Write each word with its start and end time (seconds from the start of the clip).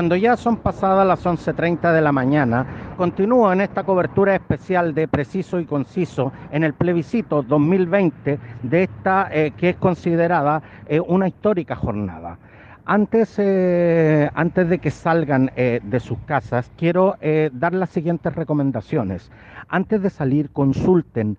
Cuando 0.00 0.16
ya 0.16 0.34
son 0.38 0.56
pasadas 0.56 1.06
las 1.06 1.26
11.30 1.26 1.92
de 1.92 2.00
la 2.00 2.10
mañana, 2.10 2.64
continúo 2.96 3.52
en 3.52 3.60
esta 3.60 3.84
cobertura 3.84 4.34
especial 4.34 4.94
de 4.94 5.06
Preciso 5.06 5.60
y 5.60 5.66
Conciso 5.66 6.32
en 6.50 6.64
el 6.64 6.72
plebiscito 6.72 7.42
2020 7.42 8.38
de 8.62 8.82
esta 8.82 9.28
eh, 9.30 9.52
que 9.54 9.68
es 9.68 9.76
considerada 9.76 10.62
eh, 10.88 11.00
una 11.00 11.28
histórica 11.28 11.76
jornada. 11.76 12.38
Antes, 12.86 13.34
eh, 13.36 14.30
antes 14.32 14.70
de 14.70 14.78
que 14.78 14.90
salgan 14.90 15.50
de 15.54 16.00
sus 16.00 16.18
casas, 16.20 16.72
quiero 16.78 17.16
dar 17.52 17.74
las 17.74 17.90
siguientes 17.90 18.34
recomendaciones. 18.34 19.30
Antes 19.68 20.00
de 20.00 20.08
salir, 20.08 20.48
consulten 20.48 21.36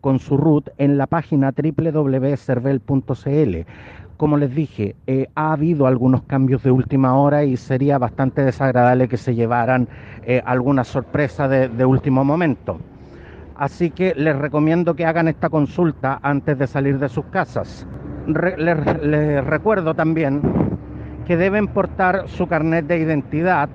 con 0.00 0.18
su 0.18 0.38
root 0.38 0.70
en 0.78 0.96
la 0.96 1.06
página 1.06 1.52
www.cervel.cl 1.52 3.66
como 4.18 4.36
les 4.36 4.52
dije, 4.52 4.96
eh, 5.06 5.28
ha 5.36 5.52
habido 5.52 5.86
algunos 5.86 6.22
cambios 6.22 6.64
de 6.64 6.72
última 6.72 7.14
hora 7.14 7.44
y 7.44 7.56
sería 7.56 7.98
bastante 7.98 8.42
desagradable 8.42 9.06
que 9.06 9.16
se 9.16 9.36
llevaran 9.36 9.88
eh, 10.24 10.42
alguna 10.44 10.82
sorpresa 10.82 11.46
de, 11.46 11.84
último 11.84 12.24
momento. 12.24 12.80
Así 13.54 13.90
que 13.90 14.14
les 14.16 14.36
recomiendo 14.36 14.94
que 14.94 15.06
hagan 15.06 15.28
esta 15.28 15.48
consulta 15.48 16.18
antes 16.20 16.58
de 16.58 16.66
salir 16.66 16.98
de 16.98 17.08
sus 17.08 17.26
casas. 17.26 17.86
les, 18.26 19.44
recuerdo 19.44 19.94
también 19.94 20.42
que 21.24 21.36
deben 21.36 21.68
portar 21.68 22.28
su 22.28 22.48
carnet 22.48 22.88
de 22.88 22.98
identidad, 22.98 23.68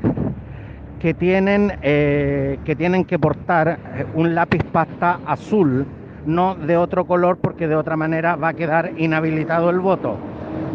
que 1.03 1.13
tienen, 1.13 1.73
eh, 1.81 2.59
que, 2.63 2.77
tienen 2.77 3.03
que 3.03 3.19
portar 3.19 3.77
un 4.13 4.33
lápiz 4.33 4.63
pasta 4.63 5.19
azul, 5.25 5.85
no 6.25 6.55
de 6.55 6.77
otro 6.77 7.03
color 7.03 7.39
porque 7.39 7.67
de 7.67 7.75
otra 7.75 7.97
manera 7.97 8.37
va 8.37 8.47
a 8.47 8.53
quedar 8.53 8.93
inhabilitado 8.95 9.69
el 9.69 9.81
voto. 9.81 10.15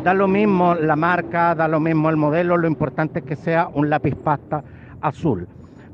Da 0.05 0.13
lo 0.13 0.29
mismo 0.29 0.75
la 0.75 0.97
marca, 0.97 1.55
da 1.55 1.67
lo 1.67 1.81
mismo 1.81 2.11
el 2.11 2.19
modelo, 2.19 2.59
lo 2.59 2.69
importante 2.69 3.21
es 3.21 3.25
que 3.25 3.37
sea 3.37 3.71
un 3.73 3.89
lápiz 3.89 4.15
pasta 4.17 4.63
azul. 5.01 5.49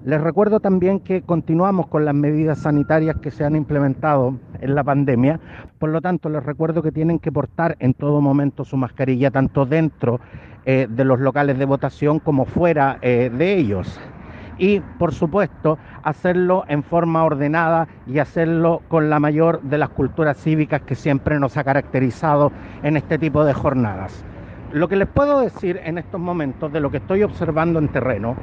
Les 0.05 0.21
recuerdo 0.21 0.59
también 0.59 0.99
que 0.99 1.23
continuamos 1.23 1.87
con 1.87 2.05
las 2.05 2.15
medidas 2.15 2.59
sanitarias 2.59 3.17
que 3.19 3.31
se 3.31 3.45
han 3.45 3.55
implementado 3.55 4.35
en 4.61 4.75
la 4.75 4.83
pandemia, 4.83 5.39
por 5.79 5.91
lo 5.91 6.01
tanto 6.01 6.29
les 6.29 6.45
recuerdo 6.45 6.83
que 6.83 6.91
tienen 6.91 7.21
que 7.21 7.31
portar 7.31 7.77
en 7.79 7.95
todo 7.95 8.21
momento 8.21 8.65
su 8.65 8.77
mascarilla, 8.77 9.31
tanto 9.31 9.65
dentro 9.65 10.19
eh, 10.67 10.89
de 10.91 11.05
los 11.05 11.21
locales 11.21 11.57
de 11.57 11.67
votación 11.67 12.19
como 12.19 12.47
fuera 12.47 12.99
eh, 13.01 13.31
de 13.33 13.55
ellos 13.55 14.01
y, 14.59 14.81
por 14.81 15.13
supuesto, 15.13 15.79
hacerlo 16.03 16.65
en 16.69 16.83
forma 16.83 17.25
ordenada 17.25 17.89
y 18.07 18.19
hacerlo 18.19 18.83
con 18.89 19.11
la 19.11 19.21
mayor 19.21 19.61
de 19.63 19.79
las 19.79 19.91
culturas 19.91 20.39
cívicas 20.39 20.83
que 20.83 20.95
siempre 20.95 21.39
nos 21.39 21.57
ha 21.57 21.65
caracterizado 21.65 22.53
en 22.83 22.97
este 22.97 23.19
tipo 23.19 23.45
de 23.45 23.55
jornadas. 23.55 24.25
Lo 24.73 24.89
que 24.89 24.97
les 24.97 25.07
puedo 25.09 25.41
decir 25.41 25.81
en 25.85 25.99
estos 25.99 26.21
momentos 26.21 26.73
de 26.73 26.81
lo 26.81 26.91
que 26.91 26.97
estoy 26.97 27.23
observando 27.23 27.79
en 27.79 27.89
terreno 27.89 28.35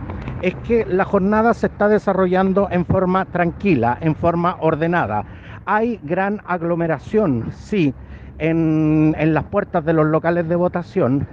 es 0.42 0.56
que 0.67 0.86
la 0.86 1.04
jornada 1.04 1.54
se 1.54 1.67
está 1.67 1.89
desarrollando 1.89 2.70
en 2.72 2.86
forma 2.86 3.26
tranquila, 3.26 3.98
en 4.00 4.16
forma 4.16 4.56
ordenada. 4.62 5.26
Hay 5.66 6.00
gran 6.04 6.42
aglomeración, 6.48 7.52
sí, 7.52 7.94
en, 8.39 9.14
en 9.20 9.34
las 9.34 9.44
puertas 9.44 9.84
de 9.84 9.94
los 9.94 10.06
locales 10.06 10.48
de 10.48 10.56
votación, 10.56 11.28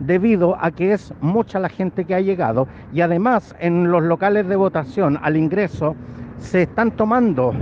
debido 0.00 0.56
a 0.60 0.70
que 0.70 0.92
es 0.92 1.14
mucha 1.20 1.58
la 1.58 1.68
gente 1.68 2.04
que 2.04 2.14
ha 2.14 2.20
llegado 2.20 2.66
y 2.92 3.02
además 3.02 3.54
en 3.60 3.90
los 3.90 4.02
locales 4.02 4.48
de 4.48 4.56
votación 4.56 5.18
al 5.22 5.36
ingreso 5.36 5.94
se 6.38 6.62
están 6.62 6.90
tomando 6.92 7.54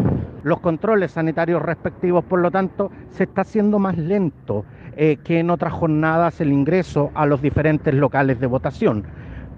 los 0.45 0.61
controles 0.61 1.13
sanitarios 1.13 1.61
respectivos, 1.61 2.25
por 2.25 2.41
lo 2.41 2.51
tanto 2.51 2.91
se 3.11 3.25
está 3.25 3.43
haciendo 3.43 3.79
más 3.79 3.99
lento 3.99 4.65
eh, 4.97 5.19
que 5.23 5.41
en 5.41 5.51
otras 5.51 5.73
jornadas 5.73 6.41
el 6.41 6.53
ingreso 6.53 7.11
a 7.15 7.27
los 7.27 7.43
diferentes 7.43 7.93
locales 7.93 8.41
de 8.41 8.47
votación. 8.47 9.05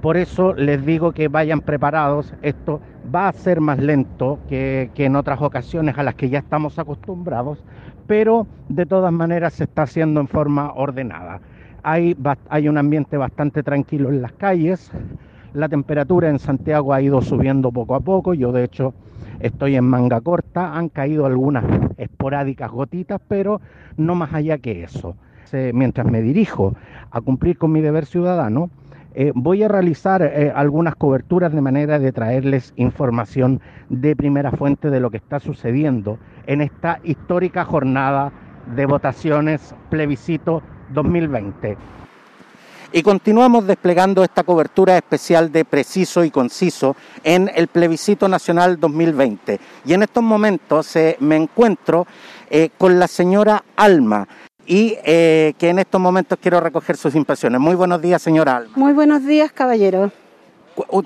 Por 0.01 0.17
eso 0.17 0.55
les 0.55 0.85
digo 0.87 1.13
que 1.13 1.29
vayan 1.29 1.61
preparados, 1.61 2.33
esto 2.41 2.81
va 3.15 3.29
a 3.29 3.33
ser 3.33 3.61
más 3.61 3.79
lento 3.79 4.39
que, 4.49 4.91
que 4.95 5.05
en 5.05 5.17
otras 5.17 5.43
ocasiones 5.43 5.99
a 5.99 6.03
las 6.03 6.15
que 6.15 6.31
ya 6.31 6.39
estamos 6.39 6.79
acostumbrados, 6.79 7.63
pero 8.07 8.47
de 8.71 8.87
todas 8.87 9.13
maneras 9.13 9.53
se 9.53 9.65
está 9.65 9.83
haciendo 9.83 10.21
en 10.21 10.29
forma 10.29 10.73
ordenada. 10.75 11.41
Hay, 11.83 12.15
un 12.69 12.79
ambiente 12.79 13.17
bastante 13.17 13.63
tranquilo 13.63 14.11
en 14.11 14.21
las 14.23 14.33
calles. 14.33 14.91
La 15.55 15.69
temperatura 15.69 16.29
en 16.29 16.39
Santiago 16.39 16.93
ha 16.93 17.01
ido 17.01 17.23
subiendo 17.23 17.73
poco 17.73 17.95
a 17.95 18.01
poco. 18.01 18.35
Yo 18.35 18.53
de 18.53 18.65
hecho 18.65 18.95
estoy 19.41 19.77
en 19.77 19.85
manga 19.85 20.21
corta. 20.21 20.77
Han 20.77 20.91
caído 20.91 21.27
algunas 21.27 21.65
esporádicas 21.97 22.71
gotitas, 22.71 23.21
pero 23.27 23.61
no 23.97 24.15
más 24.15 24.35
allá 24.35 24.59
que 24.59 24.83
eso. 24.83 25.17
Mientras 25.73 26.07
me 26.07 26.23
dirijo 26.23 26.75
a 27.11 27.21
cumplir 27.21 27.59
con 27.59 27.73
mi 27.73 27.81
deber 27.81 28.07
ciudadano, 28.07 28.71
eh, 29.15 29.33
voy 29.35 29.65
a 29.65 29.69
realizar 29.69 30.23
eh, 30.23 30.53
algunas 30.55 30.95
coberturas 30.95 31.53
de 31.53 31.61
manera 31.61 31.99
de 31.99 32.13
traerles 32.13 32.73
información 32.77 33.61
de 33.89 34.15
primera 34.15 34.53
fuente 34.53 34.91
de 34.91 35.01
lo 35.01 35.11
que 35.11 35.17
está 35.17 35.41
sucediendo 35.41 36.21
en 36.47 36.61
esta 36.61 37.01
histórica 37.03 37.65
jornada 37.65 38.31
de 38.77 38.87
votaciones 38.87 39.75
plebiscito 39.89 40.63
2020. 40.91 41.77
Y 42.93 43.03
continuamos 43.03 43.69
desplegando 43.69 44.25
esta 44.25 44.43
cobertura 44.43 44.97
especial 44.97 45.53
de 45.53 45.65
preciso 45.65 46.25
y 46.25 46.31
conciso 46.31 46.97
en 47.23 47.49
el 47.55 47.69
plebiscito 47.69 48.29
nacional 48.29 48.81
2020. 48.81 49.61
Y 49.85 49.93
en 49.93 50.03
estos 50.03 50.25
momentos 50.25 50.97
eh, 50.97 51.17
me 51.21 51.37
encuentro 51.37 52.07
eh, 52.51 52.71
con 52.77 52.99
la 52.99 53.07
señora 53.07 53.63
Alma 53.77 54.27
y 54.67 54.97
eh, 55.05 55.55
que 55.57 55.69
en 55.69 55.79
estos 55.79 56.01
momentos 56.01 56.37
quiero 56.43 56.59
recoger 56.59 56.97
sus 56.97 57.15
impresiones. 57.15 57.61
Muy 57.61 57.77
buenos 57.77 58.03
días, 58.03 58.21
señora 58.23 58.57
Alma. 58.57 58.73
Muy 58.75 58.93
buenos 58.93 59.25
días, 59.25 59.53
caballero. 59.53 60.11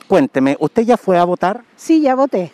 cuénteme, 0.08 0.56
¿usted 0.60 0.84
ya 0.84 0.96
fue 0.96 1.18
a 1.18 1.24
votar? 1.24 1.64
Sí, 1.76 2.00
ya 2.00 2.14
voté. 2.14 2.50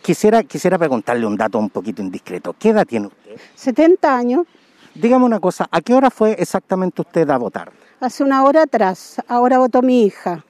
Quisiera, 0.00 0.42
quisiera 0.42 0.78
preguntarle 0.78 1.26
un 1.26 1.36
dato 1.36 1.58
un 1.58 1.68
poquito 1.68 2.00
indiscreto. 2.00 2.54
¿Qué 2.58 2.70
edad 2.70 2.86
tiene 2.86 3.08
usted? 3.08 3.36
70 3.54 4.16
años. 4.16 4.46
Dígame 4.94 5.24
una 5.24 5.40
cosa, 5.40 5.66
¿a 5.72 5.80
qué 5.80 5.92
hora 5.92 6.08
fue 6.08 6.36
exactamente 6.38 7.02
usted 7.02 7.28
a 7.28 7.36
votar? 7.36 7.72
Hace 8.00 8.22
una 8.22 8.44
hora 8.44 8.62
atrás, 8.62 9.16
ahora 9.26 9.58
votó 9.58 9.82
mi 9.82 10.04
hija. 10.04 10.44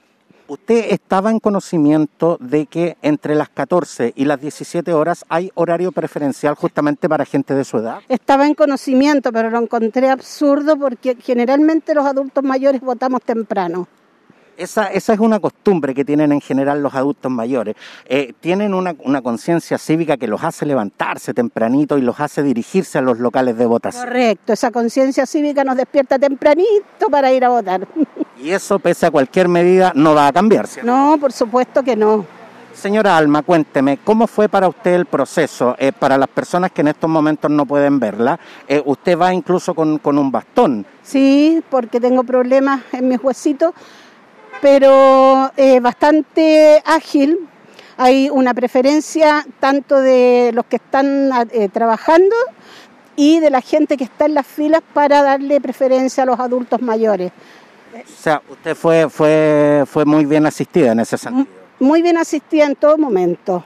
¿Usted 0.47 0.91
estaba 0.91 1.31
en 1.31 1.39
conocimiento 1.39 2.37
de 2.39 2.67
que 2.67 2.95
entre 3.01 3.33
las 3.33 3.49
14 3.49 4.13
y 4.15 4.25
las 4.25 4.39
17 4.39 4.93
horas 4.93 5.25
hay 5.29 5.51
horario 5.55 5.91
preferencial 5.91 6.53
justamente 6.53 7.09
para 7.09 7.25
gente 7.25 7.55
de 7.55 7.63
su 7.63 7.77
edad? 7.79 8.01
Estaba 8.07 8.45
en 8.45 8.53
conocimiento, 8.53 9.31
pero 9.31 9.49
lo 9.49 9.57
encontré 9.57 10.11
absurdo 10.11 10.77
porque 10.77 11.15
generalmente 11.15 11.95
los 11.95 12.05
adultos 12.05 12.43
mayores 12.43 12.81
votamos 12.81 13.23
temprano. 13.23 13.87
Esa, 14.57 14.87
esa 14.87 15.13
es 15.13 15.19
una 15.19 15.39
costumbre 15.39 15.93
que 15.93 16.05
tienen 16.05 16.31
en 16.31 16.41
general 16.41 16.81
los 16.81 16.93
adultos 16.93 17.31
mayores. 17.31 17.75
Eh, 18.05 18.33
tienen 18.39 18.73
una, 18.73 18.95
una 19.03 19.21
conciencia 19.21 19.77
cívica 19.77 20.17
que 20.17 20.27
los 20.27 20.43
hace 20.43 20.65
levantarse 20.65 21.33
tempranito 21.33 21.97
y 21.97 22.01
los 22.01 22.19
hace 22.19 22.41
dirigirse 22.41 22.97
a 22.97 23.01
los 23.01 23.19
locales 23.19 23.57
de 23.57 23.65
votación. 23.65 24.05
Correcto, 24.05 24.53
esa 24.53 24.71
conciencia 24.71 25.25
cívica 25.25 25.63
nos 25.63 25.75
despierta 25.75 26.17
tempranito 26.17 27.09
para 27.11 27.31
ir 27.31 27.43
a 27.45 27.49
votar. 27.49 27.87
Y 28.37 28.49
eso, 28.49 28.79
pese 28.79 29.05
a 29.05 29.11
cualquier 29.11 29.47
medida, 29.47 29.93
no 29.95 30.13
va 30.13 30.27
a 30.27 30.33
cambiarse. 30.33 30.83
No, 30.83 31.17
por 31.21 31.31
supuesto 31.31 31.81
que 31.83 31.95
no. 31.95 32.25
Señora 32.73 33.15
Alma, 33.15 33.41
cuénteme, 33.41 33.99
¿cómo 34.03 34.27
fue 34.27 34.49
para 34.49 34.67
usted 34.67 34.93
el 34.93 35.05
proceso? 35.05 35.75
Eh, 35.79 35.93
para 35.93 36.17
las 36.17 36.27
personas 36.27 36.71
que 36.71 36.81
en 36.81 36.89
estos 36.89 37.09
momentos 37.09 37.49
no 37.49 37.65
pueden 37.65 37.97
verla, 37.97 38.37
eh, 38.67 38.81
usted 38.85 39.17
va 39.17 39.33
incluso 39.33 39.73
con, 39.73 39.99
con 39.99 40.17
un 40.17 40.29
bastón. 40.29 40.85
Sí, 41.01 41.63
porque 41.69 42.01
tengo 42.01 42.25
problemas 42.25 42.81
en 42.91 43.07
mis 43.07 43.23
huesitos 43.23 43.73
pero 44.61 45.51
eh, 45.57 45.79
bastante 45.79 46.81
ágil. 46.85 47.39
Hay 47.97 48.29
una 48.29 48.53
preferencia 48.53 49.45
tanto 49.59 50.01
de 50.01 50.51
los 50.53 50.65
que 50.65 50.77
están 50.77 51.29
eh, 51.51 51.69
trabajando 51.69 52.35
y 53.15 53.39
de 53.39 53.49
la 53.49 53.61
gente 53.61 53.95
que 53.95 54.03
está 54.03 54.25
en 54.25 54.33
las 54.33 54.45
filas 54.45 54.81
para 54.93 55.23
darle 55.23 55.61
preferencia 55.61 56.23
a 56.23 56.25
los 56.25 56.39
adultos 56.39 56.81
mayores. 56.81 57.31
O 57.93 58.21
sea, 58.21 58.41
usted 58.49 58.75
fue, 58.75 59.09
fue, 59.09 59.83
fue 59.85 60.03
muy 60.03 60.25
bien 60.25 60.45
asistida 60.45 60.91
en 60.91 60.99
ese 60.99 61.17
sentido. 61.17 61.47
Muy 61.79 62.01
bien 62.01 62.17
asistida 62.17 62.65
en 62.65 62.75
todo 62.75 62.97
momento. 62.97 63.63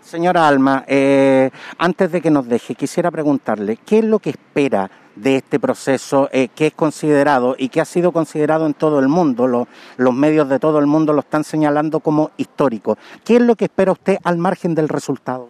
Señora 0.00 0.46
Alma, 0.46 0.84
eh, 0.86 1.50
antes 1.78 2.10
de 2.10 2.20
que 2.20 2.30
nos 2.30 2.46
deje, 2.48 2.74
quisiera 2.74 3.10
preguntarle, 3.10 3.78
¿qué 3.84 3.98
es 3.98 4.04
lo 4.04 4.18
que 4.18 4.30
espera 4.30 4.90
de 5.16 5.36
este 5.36 5.60
proceso 5.60 6.28
eh, 6.32 6.48
que 6.54 6.68
es 6.68 6.74
considerado 6.74 7.54
y 7.58 7.68
que 7.68 7.80
ha 7.80 7.84
sido 7.84 8.12
considerado 8.12 8.66
en 8.66 8.74
todo 8.74 8.98
el 8.98 9.08
mundo, 9.08 9.66
los 9.96 10.14
medios 10.14 10.48
de 10.48 10.58
todo 10.58 10.78
el 10.78 10.86
mundo 10.86 11.12
lo 11.12 11.20
están 11.20 11.44
señalando 11.44 12.00
como 12.00 12.30
histórico. 12.36 12.96
¿Qué 13.24 13.36
es 13.36 13.42
lo 13.42 13.56
que 13.56 13.66
espera 13.66 13.92
usted 13.92 14.18
al 14.24 14.38
margen 14.38 14.74
del 14.74 14.88
resultado? 14.88 15.48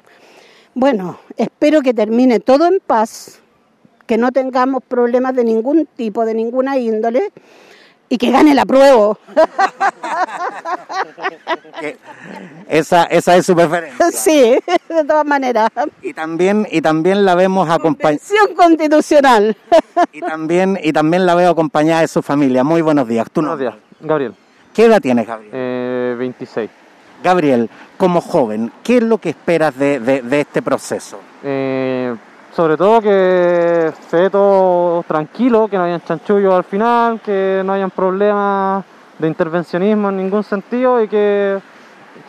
Bueno, 0.74 1.18
espero 1.36 1.82
que 1.82 1.92
termine 1.92 2.40
todo 2.40 2.66
en 2.66 2.80
paz, 2.84 3.40
que 4.06 4.16
no 4.16 4.32
tengamos 4.32 4.82
problemas 4.82 5.34
de 5.34 5.44
ningún 5.44 5.86
tipo, 5.96 6.24
de 6.24 6.34
ninguna 6.34 6.78
índole 6.78 7.32
y 8.12 8.18
que 8.18 8.30
gane 8.30 8.54
la 8.54 8.66
prueba. 8.66 9.16
esa, 12.68 13.04
esa 13.04 13.36
es 13.36 13.46
su 13.46 13.54
preferencia. 13.56 14.10
Sí, 14.12 14.58
de 14.88 15.04
todas 15.06 15.24
maneras. 15.24 15.70
Y 16.02 16.12
también, 16.12 16.68
y 16.70 16.82
también 16.82 17.24
la 17.24 17.34
vemos 17.34 17.70
acompañada. 17.70 18.20
constitucional. 18.54 19.56
y 20.12 20.20
también, 20.20 20.78
y 20.82 20.92
también 20.92 21.24
la 21.24 21.34
veo 21.34 21.50
acompañada 21.52 22.02
de 22.02 22.08
su 22.08 22.20
familia. 22.20 22.62
Muy 22.64 22.82
buenos 22.82 23.08
días. 23.08 23.26
¿Tú 23.32 23.40
buenos 23.40 23.58
días, 23.58 23.74
Gabriel. 24.00 24.34
¿Qué 24.74 24.84
edad 24.84 25.00
tienes, 25.00 25.26
Gabriel? 25.26 25.50
Eh, 25.54 26.14
26. 26.18 26.70
Gabriel, 27.24 27.70
como 27.96 28.20
joven, 28.20 28.70
¿qué 28.82 28.98
es 28.98 29.02
lo 29.04 29.16
que 29.16 29.30
esperas 29.30 29.78
de, 29.78 30.00
de- 30.00 30.20
de 30.20 30.40
este 30.42 30.60
proceso? 30.60 31.18
Eh, 31.42 32.14
sobre 32.54 32.76
todo 32.76 33.00
que 33.00 33.92
se 34.10 34.30
todo 34.30 35.02
tranquilo, 35.04 35.68
que 35.68 35.76
no 35.76 35.84
hayan 35.84 36.02
chanchullos 36.02 36.54
al 36.54 36.64
final, 36.64 37.20
que 37.20 37.62
no 37.64 37.72
hayan 37.72 37.90
problemas 37.90 38.84
de 39.18 39.28
intervencionismo 39.28 40.10
en 40.10 40.16
ningún 40.18 40.44
sentido 40.44 41.02
y 41.02 41.08
que 41.08 41.58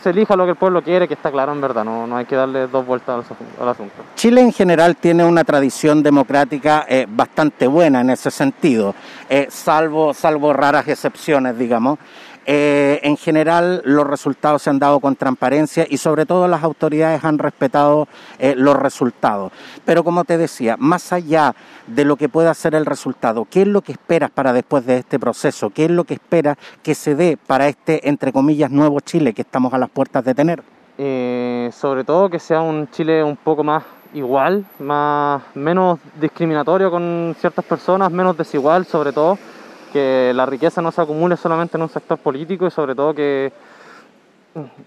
se 0.01 0.09
elija 0.09 0.35
lo 0.35 0.45
que 0.45 0.51
el 0.51 0.57
pueblo 0.57 0.81
quiere, 0.81 1.07
que 1.07 1.13
está 1.13 1.31
claro 1.31 1.51
en 1.51 1.61
verdad, 1.61 1.83
no, 1.83 2.07
no 2.07 2.17
hay 2.17 2.25
que 2.25 2.35
darle 2.35 2.67
dos 2.67 2.85
vueltas 2.85 3.25
al 3.59 3.69
asunto. 3.69 3.95
Chile 4.15 4.41
en 4.41 4.51
general 4.51 4.95
tiene 4.97 5.23
una 5.23 5.43
tradición 5.43 6.03
democrática 6.03 6.85
eh, 6.87 7.05
bastante 7.07 7.67
buena 7.67 8.01
en 8.01 8.09
ese 8.09 8.31
sentido, 8.31 8.95
eh, 9.29 9.47
salvo, 9.49 10.13
salvo 10.13 10.53
raras 10.53 10.87
excepciones, 10.87 11.57
digamos. 11.57 11.99
Eh, 12.45 12.99
en 13.03 13.15
general 13.15 13.81
los 13.85 14.05
resultados 14.05 14.61
se 14.61 14.69
han 14.69 14.79
dado 14.79 14.99
con 14.99 15.15
transparencia 15.15 15.85
y 15.89 15.97
sobre 15.97 16.25
todo 16.25 16.47
las 16.47 16.63
autoridades 16.63 17.23
han 17.23 17.37
respetado 17.37 18.07
eh, 18.39 18.53
los 18.57 18.75
resultados. 18.75 19.51
Pero 19.85 20.03
como 20.03 20.25
te 20.25 20.37
decía, 20.37 20.75
más 20.77 21.13
allá 21.13 21.55
de 21.87 22.05
lo 22.05 22.17
que 22.17 22.29
pueda 22.29 22.53
ser 22.53 22.75
el 22.75 22.85
resultado, 22.85 23.47
¿qué 23.49 23.61
es 23.61 23.67
lo 23.67 23.81
que 23.81 23.93
esperas 23.93 24.29
para 24.29 24.51
después 24.51 24.85
de 24.85 24.97
este 24.97 25.19
proceso? 25.19 25.69
¿Qué 25.69 25.85
es 25.85 25.91
lo 25.91 26.03
que 26.03 26.15
esperas 26.15 26.57
que 26.81 26.95
se 26.95 27.15
dé 27.15 27.37
para 27.37 27.67
este, 27.67 28.07
entre 28.09 28.33
comillas, 28.33 28.71
nuevo 28.71 28.99
Chile 28.99 29.33
que 29.33 29.43
estamos 29.43 29.73
a 29.73 29.77
las 29.77 29.89
puertas 29.89 30.25
de 30.25 30.35
tener? 30.35 30.63
Eh, 30.97 31.71
sobre 31.73 32.03
todo 32.03 32.29
que 32.29 32.39
sea 32.39 32.61
un 32.61 32.89
Chile 32.91 33.23
un 33.23 33.35
poco 33.35 33.63
más 33.63 33.83
igual, 34.13 34.65
más 34.79 35.41
menos 35.55 35.99
discriminatorio 36.19 36.91
con 36.91 37.35
ciertas 37.39 37.65
personas, 37.65 38.11
menos 38.11 38.37
desigual 38.37 38.85
sobre 38.85 39.11
todo, 39.11 39.37
que 39.93 40.33
la 40.33 40.45
riqueza 40.47 40.81
no 40.81 40.91
se 40.91 41.01
acumule 41.01 41.37
solamente 41.37 41.77
en 41.77 41.83
un 41.83 41.89
sector 41.89 42.17
político 42.17 42.65
y 42.65 42.71
sobre 42.71 42.95
todo 42.95 43.13
que 43.13 43.53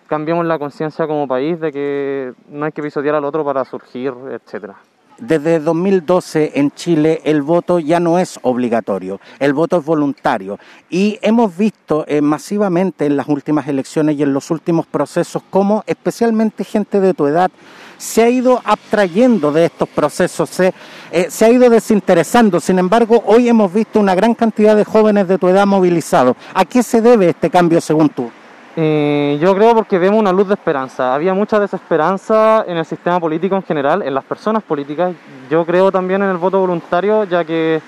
cambiemos 0.09 0.45
la 0.45 0.59
conciencia 0.59 1.07
como 1.07 1.29
país 1.29 1.59
de 1.61 1.73
que 1.73 2.33
no 2.49 2.67
hay 2.67 2.73
que 2.73 2.83
pisotear 2.83 3.15
al 3.15 3.25
otro 3.25 3.45
para 3.45 3.65
surgir, 3.65 4.13
etcétera. 4.31 4.77
Desde 5.19 5.61
2012 5.61 6.53
en 6.57 6.71
Chile 6.73 7.23
el 7.25 7.41
voto 7.41 7.79
ya 7.79 8.01
no 8.01 8.19
es 8.19 8.39
obligatorio, 8.43 9.19
el 9.39 9.55
voto 9.55 9.79
es 9.79 9.85
voluntario 9.85 10.59
y 10.91 11.19
hemos 11.23 11.57
visto 11.57 12.05
eh, 12.07 12.21
masivamente 12.21 13.07
en 13.07 13.17
las 13.17 13.27
últimas 13.27 13.67
elecciones 13.67 14.19
y 14.19 14.23
en 14.23 14.35
los 14.35 14.51
últimos 14.51 14.87
procesos 14.87 15.43
cómo 15.49 15.85
especialmente 15.87 16.65
gente 16.65 17.01
de 17.01 17.15
tu 17.15 17.27
edad 17.27 17.51
se 17.97 18.23
ha 18.25 18.29
ido 18.29 18.61
abstrayendo 18.63 19.53
de 19.53 19.65
estos 19.65 19.89
procesos, 19.89 20.51
se, 20.51 20.75
eh, 21.11 21.29
se 21.31 21.47
ha 21.47 21.51
ido 21.51 21.71
desinteresando. 21.71 22.61
Sin 22.61 22.79
embargo, 22.79 23.23
hoy 23.25 23.49
hemos 23.49 23.73
visto 23.73 23.99
una 23.99 24.15
gran 24.15 24.35
cantidad 24.35 24.77
de 24.77 24.85
jóvenes 24.85 25.29
de 25.29 25.39
tu 25.39 25.49
edad 25.49 25.67
movilizados. 25.67 26.37
¿A 26.53 26.67
qué 26.67 26.83
se 26.83 27.01
debe 27.01 27.31
este 27.31 27.49
cambio 27.49 27.81
según 27.81 28.11
tú? 28.11 28.31
Eh, 28.79 29.39
yo 29.41 29.55
creo 29.55 29.75
porque 29.75 29.99
vemos 29.99 30.21
una 30.21 30.33
luz 30.33 30.49
de 30.49 30.55
esperanza. 30.55 31.15
Había 31.15 31.33
mucha 31.33 31.59
desesperanza 31.59 32.65
en 32.67 32.77
el 32.77 32.85
sistema 32.85 33.19
político 33.19 33.57
en 33.57 33.63
general, 33.63 34.03
en 34.03 34.15
las 34.15 34.25
personas 34.25 34.63
políticas. 34.63 35.15
Yo 35.51 35.65
creo 35.65 35.91
también 35.91 36.23
en 36.23 36.29
el 36.29 36.37
voto 36.37 36.61
voluntario, 36.61 37.25
ya 37.25 37.43
que 37.45 37.81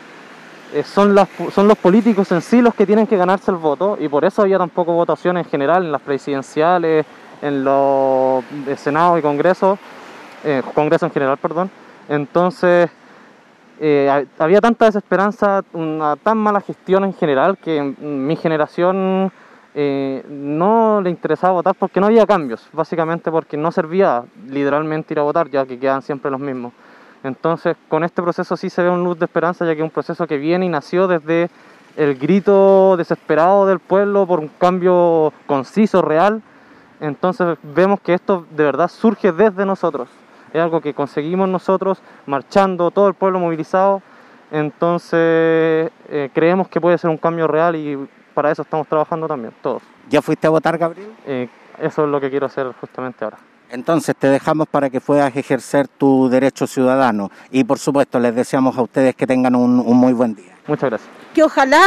eh, 0.73 0.82
son, 0.82 1.14
las, 1.14 1.29
son 1.52 1.69
los 1.69 1.76
políticos 1.76 2.32
en 2.32 2.40
sí 2.40 2.62
los 2.62 2.75
que 2.75 2.87
tienen 2.87 3.06
que 3.06 3.17
ganarse 3.19 3.50
el 3.50 3.58
voto 3.58 3.99
y 4.00 4.08
por 4.08 4.25
eso 4.25 4.43
había 4.43 4.56
tan 4.58 4.70
poco 4.70 4.93
votación 4.94 5.37
en 5.37 5.44
general 5.44 5.85
en 5.85 5.93
las 5.93 6.00
presidenciales, 6.00 7.05
en 7.43 7.64
los 7.64 8.43
de 8.67 8.76
Senado 8.76 9.19
y 9.19 9.23
Congreso, 9.23 9.79
eh, 10.44 10.62
Congreso 10.75 11.05
en 11.06 11.12
general, 11.12 11.37
perdón. 11.37 11.70
Entonces, 12.08 12.91
eh, 13.79 14.08
ha- 14.11 14.43
había 14.43 14.61
tanta 14.62 14.87
desesperanza, 14.87 15.62
una 15.75 16.17
tan 16.17 16.38
mala 16.38 16.62
gestión 16.62 17.05
en 17.05 17.12
general 17.12 17.58
que 17.58 17.82
mi 17.82 18.37
generación 18.37 19.31
eh, 19.81 20.25
no 20.29 21.01
le 21.01 21.09
interesaba 21.09 21.53
votar 21.53 21.77
porque 21.77 22.01
no 22.01 22.07
había 22.07 22.27
cambios, 22.27 22.69
básicamente 22.73 23.31
porque 23.31 23.57
no 23.57 23.71
servía 23.71 24.25
literalmente 24.49 25.15
ir 25.15 25.21
a 25.21 25.23
votar, 25.23 25.49
ya 25.51 25.65
que 25.67 25.79
quedan 25.79 26.03
siempre 26.03 26.33
los 26.33 26.41
mismos. 26.41 26.73
Entonces, 27.23 27.77
con 27.89 28.03
este 28.03 28.21
proceso 28.21 28.57
sí 28.57 28.71
se 28.71 28.83
ve 28.83 28.91
un 28.91 29.05
luz 29.05 29.21
de 29.21 29.27
esperanza, 29.27 29.65
ya 29.65 29.77
que 29.77 29.81
es 29.83 29.85
un 29.85 29.91
proceso 29.91 30.27
que 30.27 30.37
viene 30.37 30.67
y 30.67 30.69
nació 30.69 31.07
desde 31.07 31.49
el 31.97 32.17
grito 32.19 32.97
desesperado 32.97 33.67
del 33.67 33.79
pueblo 33.79 34.27
por 34.27 34.41
un 34.41 34.49
cambio 34.49 35.33
conciso, 35.47 36.03
real. 36.03 36.43
Entonces, 36.99 37.57
vemos 37.63 38.01
que 38.01 38.15
esto 38.15 38.47
de 38.51 38.65
verdad 38.65 38.89
surge 38.89 39.31
desde 39.31 39.65
nosotros. 39.65 40.09
Es 40.53 40.61
algo 40.61 40.81
que 40.81 40.93
conseguimos 40.93 41.49
nosotros 41.49 42.03
marchando, 42.27 42.91
todo 42.91 43.07
el 43.07 43.15
pueblo 43.15 43.39
movilizado. 43.39 44.03
Entonces, 44.51 45.93
eh, 46.09 46.31
creemos 46.35 46.67
que 46.67 46.81
puede 46.81 46.99
ser 46.99 47.11
un 47.11 47.19
cambio 47.19 47.47
real 47.47 47.77
y 47.77 48.09
para 48.38 48.52
eso 48.52 48.62
estamos 48.62 48.87
trabajando 48.87 49.26
también, 49.26 49.52
todos. 49.61 49.82
¿Ya 50.08 50.23
fuiste 50.23 50.46
a 50.46 50.50
votar, 50.50 50.79
Gabriel? 50.79 51.12
Eh, 51.26 51.49
eso 51.81 52.05
es 52.05 52.08
lo 52.08 52.20
que 52.20 52.31
quiero 52.31 52.46
hacer 52.46 52.73
justamente 52.81 53.25
ahora. 53.25 53.37
Entonces 53.69 54.14
te 54.14 54.29
dejamos 54.29 54.69
para 54.69 54.88
que 54.90 55.00
puedas 55.00 55.35
ejercer 55.35 55.88
tu 55.88 56.29
derecho 56.29 56.69
ciudadano 56.69 57.32
y 57.50 57.64
por 57.64 57.81
supuesto 57.81 58.20
les 58.20 58.32
deseamos 58.37 58.79
a 58.79 58.82
ustedes 58.82 59.17
que 59.17 59.26
tengan 59.26 59.56
un, 59.56 59.81
un 59.81 59.96
muy 59.96 60.12
buen 60.12 60.37
día. 60.37 60.52
Muchas 60.69 60.88
gracias. 60.88 61.11
que 61.35 61.43
ojalá 61.43 61.82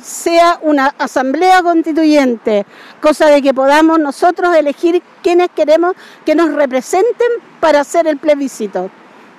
sea 0.00 0.58
una 0.62 0.86
asamblea 0.98 1.62
constituyente, 1.62 2.64
cosa 3.02 3.26
de 3.26 3.42
que 3.42 3.52
podamos 3.52 3.98
nosotros 4.00 4.56
elegir 4.56 5.02
quienes 5.22 5.50
queremos 5.50 5.92
que 6.24 6.34
nos 6.34 6.50
representen 6.54 7.28
para 7.60 7.80
hacer 7.80 8.06
el 8.06 8.16
plebiscito. 8.16 8.90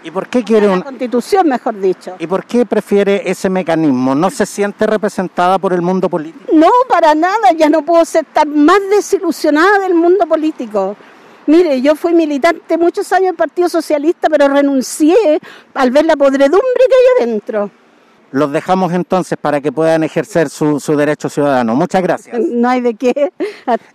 ¿Y 0.03 0.09
por 0.11 0.27
qué 0.27 0.43
quiere 0.43 0.67
La 0.67 0.73
un, 0.73 0.81
constitución, 0.81 1.47
mejor 1.47 1.79
dicho. 1.79 2.15
y 2.17 2.25
por 2.27 2.43
qué 2.45 2.65
prefiere 2.65 3.21
ese 3.29 3.49
mecanismo? 3.49 4.15
¿No 4.15 4.29
se 4.29 4.45
siente 4.45 4.87
representada 4.87 5.59
por 5.59 5.73
el 5.73 5.81
mundo 5.81 6.09
político? 6.09 6.45
No, 6.53 6.69
para 6.89 7.13
nada, 7.13 7.51
ya 7.55 7.69
no 7.69 7.83
puedo 7.83 8.03
ser 8.05 8.25
tan 8.33 8.65
más 8.65 8.79
desilusionada 8.89 9.79
del 9.79 9.93
mundo 9.93 10.25
político. 10.25 10.95
Mire, 11.47 11.81
yo 11.81 11.95
fui 11.95 12.13
militante 12.13 12.77
muchos 12.77 13.11
años 13.11 13.27
del 13.27 13.35
Partido 13.35 13.67
Socialista, 13.69 14.27
pero 14.29 14.47
renuncié 14.47 15.39
al 15.73 15.91
ver 15.91 16.05
la 16.05 16.15
podredumbre 16.15 16.61
que 16.87 16.95
hay 16.95 17.27
adentro. 17.27 17.69
Los 18.31 18.51
dejamos 18.51 18.93
entonces 18.93 19.37
para 19.39 19.59
que 19.61 19.71
puedan 19.71 20.03
ejercer 20.03 20.49
su, 20.49 20.79
su 20.79 20.95
derecho 20.95 21.29
ciudadano. 21.29 21.75
Muchas 21.75 22.01
gracias. 22.01 22.39
No 22.51 22.69
hay 22.69 22.81
de 22.81 22.93
qué. 22.93 23.31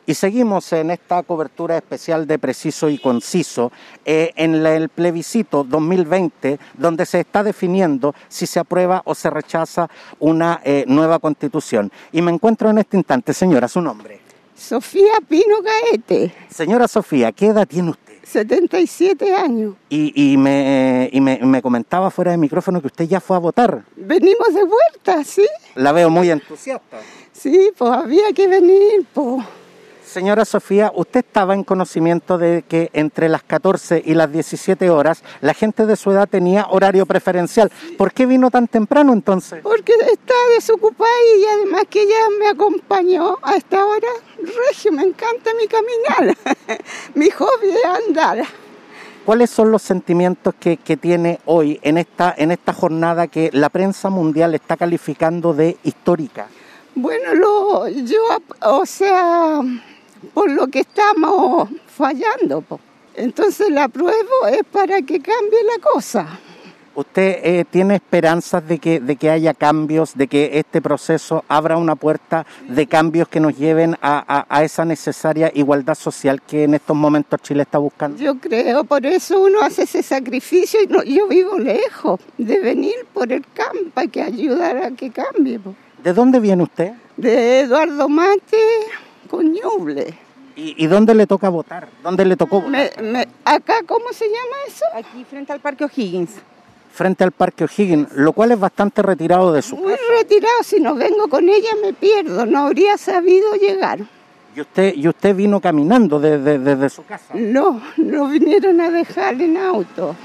Y 0.06 0.14
seguimos 0.14 0.72
en 0.72 0.90
esta 0.90 1.22
cobertura 1.22 1.76
especial 1.76 2.26
de 2.26 2.38
Preciso 2.38 2.88
y 2.90 2.98
Conciso 2.98 3.70
eh, 4.04 4.32
en 4.36 4.62
la- 4.62 4.74
el 4.74 4.88
plebiscito 4.88 5.64
2020, 5.64 6.58
donde 6.76 7.06
se 7.06 7.20
está 7.20 7.42
definiendo 7.42 8.14
si 8.28 8.46
se 8.46 8.58
aprueba 8.60 9.02
o 9.04 9.14
se 9.14 9.30
rechaza 9.30 9.88
una 10.18 10.60
eh, 10.64 10.84
nueva 10.86 11.18
constitución. 11.18 11.90
Y 12.12 12.22
me 12.22 12.32
encuentro 12.32 12.68
en 12.70 12.78
este 12.78 12.96
instante, 12.96 13.32
señora, 13.32 13.68
su 13.68 13.80
nombre. 13.80 14.20
Sofía 14.56 15.20
Pino 15.29 15.56
Gaete, 15.63 16.32
Señora 16.48 16.89
Sofía, 16.89 17.31
¿qué 17.32 17.46
edad 17.48 17.67
tiene 17.67 17.91
usted? 17.91 18.15
77 18.25 19.34
años. 19.34 19.75
Y, 19.89 20.13
y 20.32 20.36
me, 20.36 21.08
y 21.13 21.20
me, 21.20 21.39
me 21.43 21.63
comentaba 21.63 22.10
fuera 22.10 22.32
de 22.32 22.39
micrófono 22.39 22.81
que 22.81 22.89
usted 22.89 23.05
ya 23.06 23.20
fue 23.20 23.36
a 23.36 23.39
votar. 23.39 23.84
Venimos 23.94 24.48
de 24.53 24.65
vuelta, 24.65 25.22
¿sí? 25.22 25.46
La 25.77 25.93
veo 25.93 26.10
muy 26.10 26.31
entusiasta. 26.31 26.98
Sí, 27.32 27.70
pues 27.77 27.93
había 27.93 28.32
que 28.32 28.48
venir, 28.48 29.06
pues. 29.15 29.44
Señora 30.06 30.44
Sofía, 30.44 30.93
¿usted 30.94 31.25
estaba 31.27 31.53
en 31.53 31.65
conocimiento 31.65 32.39
de 32.39 32.63
que 32.67 32.91
entre 32.93 33.29
las 33.29 33.43
14 33.43 34.03
y 34.06 34.15
las 34.15 34.31
17 34.31 34.89
horas 34.89 35.25
la 35.41 35.53
gente 35.53 35.84
de 35.84 35.96
su 35.96 36.13
edad 36.13 36.29
tenía 36.29 36.69
horario 36.70 37.06
preferencial? 37.06 37.72
¿Por 37.98 38.13
qué 38.13 38.25
vino 38.25 38.48
tan 38.51 38.69
temprano 38.69 39.13
entonces? 39.13 39.60
Porque 39.65 39.93
está 40.13 40.34
desocupada 40.55 41.10
y 41.36 41.44
además 41.44 41.82
que 41.91 42.03
ella 42.03 42.15
me 42.39 42.46
acompañó 42.46 43.36
a 43.43 43.56
esta 43.56 43.84
hora. 43.84 44.08
Regio, 44.69 44.93
me 44.93 45.03
encanta 45.03 45.51
mi 45.60 45.67
caminar. 45.67 46.36
mi 47.15 47.29
hobby 47.31 47.70
es 47.70 48.06
andar. 48.08 48.44
¿Cuáles 49.25 49.51
son 49.51 49.72
los 49.72 49.82
sentimientos 49.82 50.55
que, 50.58 50.77
que 50.77 50.96
tiene 50.96 51.41
hoy 51.46 51.81
en 51.82 51.98
esta, 51.98 52.32
en 52.39 52.53
esta 52.53 52.72
jornada 52.72 53.27
que 53.27 53.51
la 53.53 53.70
prensa 53.70 54.08
mundial 54.08 54.55
está 54.55 54.77
calificando 54.77 55.53
de 55.53 55.77
histórica? 55.82 56.46
Bueno, 56.94 57.34
lo, 57.34 57.89
yo, 57.89 58.22
o 58.63 58.86
sea, 58.86 59.60
por 60.35 60.51
lo 60.51 60.67
que 60.69 60.81
estamos 60.81 61.69
fallando, 61.87 62.61
po. 62.63 62.81
entonces 63.15 63.70
la 63.70 63.85
apruebo 63.85 64.46
es 64.51 64.63
para 64.70 65.03
que 65.03 65.20
cambie 65.20 65.63
la 65.65 65.82
cosa. 65.82 66.27
¿Usted 66.94 67.41
eh, 67.44 67.65
tiene 67.70 67.96
esperanzas 67.96 68.67
de 68.67 68.79
que, 68.79 69.01
de 69.01 69.17
que 69.17 69.29
haya 69.29 69.53
cambios, 69.53 70.15
de 70.17 70.29
que 70.29 70.58
este 70.58 70.81
proceso 70.81 71.44
abra 71.46 71.77
una 71.77 71.94
puerta 71.94 72.46
de 72.67 72.87
cambios 72.87 73.29
que 73.29 73.39
nos 73.39 73.55
lleven 73.58 73.99
a, 74.01 74.25
a- 74.27 74.46
a 74.49 74.65
esa 74.65 74.87
necesaria 74.87 75.51
igualdad 75.55 75.94
social 75.94 76.41
que 76.41 76.65
en 76.65 76.73
estos 76.73 76.96
momentos 76.96 77.39
Chile 77.43 77.65
está 77.65 77.77
buscando? 77.77 78.17
Yo 78.19 78.39
creo, 78.39 78.85
por 78.85 79.05
eso 79.05 79.43
uno 79.43 79.61
hace 79.61 79.82
ese 79.82 80.03
sacrificio 80.03 80.82
y 80.82 80.87
no, 80.87 81.03
yo 81.03 81.29
vivo 81.29 81.58
lejos 81.58 82.19
de 82.39 82.61
venir 82.61 82.94
por 83.13 83.31
el 83.31 83.44
campo, 83.53 83.91
hay 83.94 84.08
que 84.08 84.23
ayudar 84.23 84.79
a 84.79 84.91
que 84.93 85.11
cambie. 85.11 85.58
po. 85.58 85.75
¿De 86.03 86.15
dónde 86.15 86.41
viene 86.41 86.63
usted? 86.63 86.93
De 87.19 87.61
Eduardo 87.61 88.08
Mate 88.08 88.56
con 89.26 89.52
Ñuble. 89.52 90.14
¿Y, 90.56 90.74
y 90.82 90.86
dónde 90.86 91.14
le 91.14 91.26
toca 91.26 91.48
votar? 91.50 91.88
¿Dónde 92.02 92.24
le 92.24 92.36
tocó 92.36 92.60
votar? 92.62 92.70
Me- 92.70 93.02
me- 93.02 93.28
acá, 93.44 93.74
¿cómo 93.86 94.06
se 94.12 94.24
llama 94.26 94.56
eso? 94.66 94.84
Aquí 94.94 95.24
frente 95.28 95.52
al 95.52 95.60
Parque 95.60 95.84
O'Higgins. 95.84 96.30
frente 96.92 97.24
al 97.24 97.32
Parque 97.32 97.64
O'Higgins, 97.64 98.10
lo 98.14 98.32
cual 98.32 98.52
es 98.52 98.58
bastante 98.58 99.02
retirado 99.02 99.52
de 99.52 99.60
su 99.60 99.76
Muy 99.76 99.94
retirado, 100.18 100.62
si 100.62 100.80
no 100.80 100.94
vengo 100.94 101.28
con 101.28 101.46
ella 101.48 101.68
me 101.82 101.92
pierdo, 101.92 102.46
no 102.46 102.60
habría 102.66 102.96
sabido 102.96 103.52
llegar. 103.54 103.98
¿Y 104.56 104.62
usted, 104.62 104.94
y 104.94 105.06
usted 105.06 105.36
vino 105.36 105.60
caminando 105.60 106.18
desde, 106.18 106.58
desde 106.58 106.88
su 106.88 107.04
casa? 107.04 107.34
No, 107.34 107.82
no 107.98 108.28
vinieron 108.28 108.80
a 108.80 108.90
dejar 108.90 109.34
en 109.42 109.58
auto. 109.58 110.16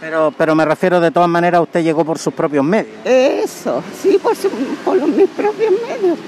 Pero, 0.00 0.32
pero 0.36 0.54
me 0.54 0.64
refiero 0.64 0.98
de 1.00 1.10
todas 1.10 1.28
maneras, 1.28 1.60
usted 1.60 1.82
llegó 1.82 2.02
por 2.06 2.18
sus 2.18 2.32
propios 2.32 2.64
medios. 2.64 2.94
Eso, 3.04 3.82
sí, 4.02 4.18
por, 4.22 4.34
su- 4.34 4.48
por 4.82 4.96
los- 4.96 5.08
mis 5.08 5.28
propios 5.28 5.72
medios. 5.86 6.18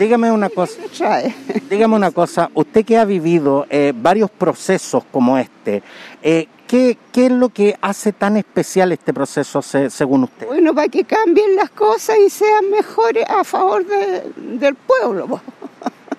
Dígame 0.00 0.32
una 0.32 0.48
cosa, 0.48 0.80
dígame 1.70 1.94
una 1.94 2.10
cosa, 2.10 2.50
usted 2.54 2.86
que 2.86 2.96
ha 2.96 3.04
vivido 3.04 3.66
eh, 3.68 3.92
varios 3.94 4.30
procesos 4.30 5.04
como 5.12 5.36
este, 5.36 5.82
eh, 6.22 6.48
¿qué, 6.66 6.96
¿qué 7.12 7.26
es 7.26 7.32
lo 7.32 7.50
que 7.50 7.76
hace 7.82 8.14
tan 8.14 8.38
especial 8.38 8.92
este 8.92 9.12
proceso 9.12 9.60
se- 9.60 9.90
según 9.90 10.24
usted? 10.24 10.46
Bueno, 10.46 10.74
para 10.74 10.88
que 10.88 11.04
cambien 11.04 11.54
las 11.54 11.68
cosas 11.68 12.16
y 12.18 12.30
sean 12.30 12.70
mejores 12.70 13.28
a 13.28 13.44
favor 13.44 13.84
de- 13.84 14.32
del 14.58 14.74
pueblo. 14.74 15.26
po. 15.26 15.40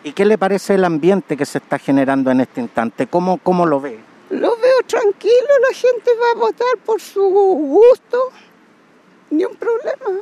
¿Y 0.03 0.11
qué 0.11 0.25
le 0.25 0.37
parece 0.37 0.75
el 0.75 0.85
ambiente 0.85 1.35
que 1.35 1.45
se 1.47 1.57
está 1.57 1.79
generando 1.79 2.29
en 2.29 2.41
este 2.41 2.61
instante? 2.61 3.07
¿Cómo, 3.07 3.37
cómo 3.39 3.65
lo 3.65 3.81
ve? 3.81 3.97
Lo 4.29 4.55
veo 4.57 4.81
tranquilo, 4.85 5.53
la 5.69 5.75
gente 5.75 6.11
va 6.21 6.31
a 6.39 6.39
votar 6.39 6.77
por 6.85 7.01
su 7.01 7.21
gusto, 7.23 8.17
ni 9.31 9.43
un 9.43 9.55
problema. 9.55 10.21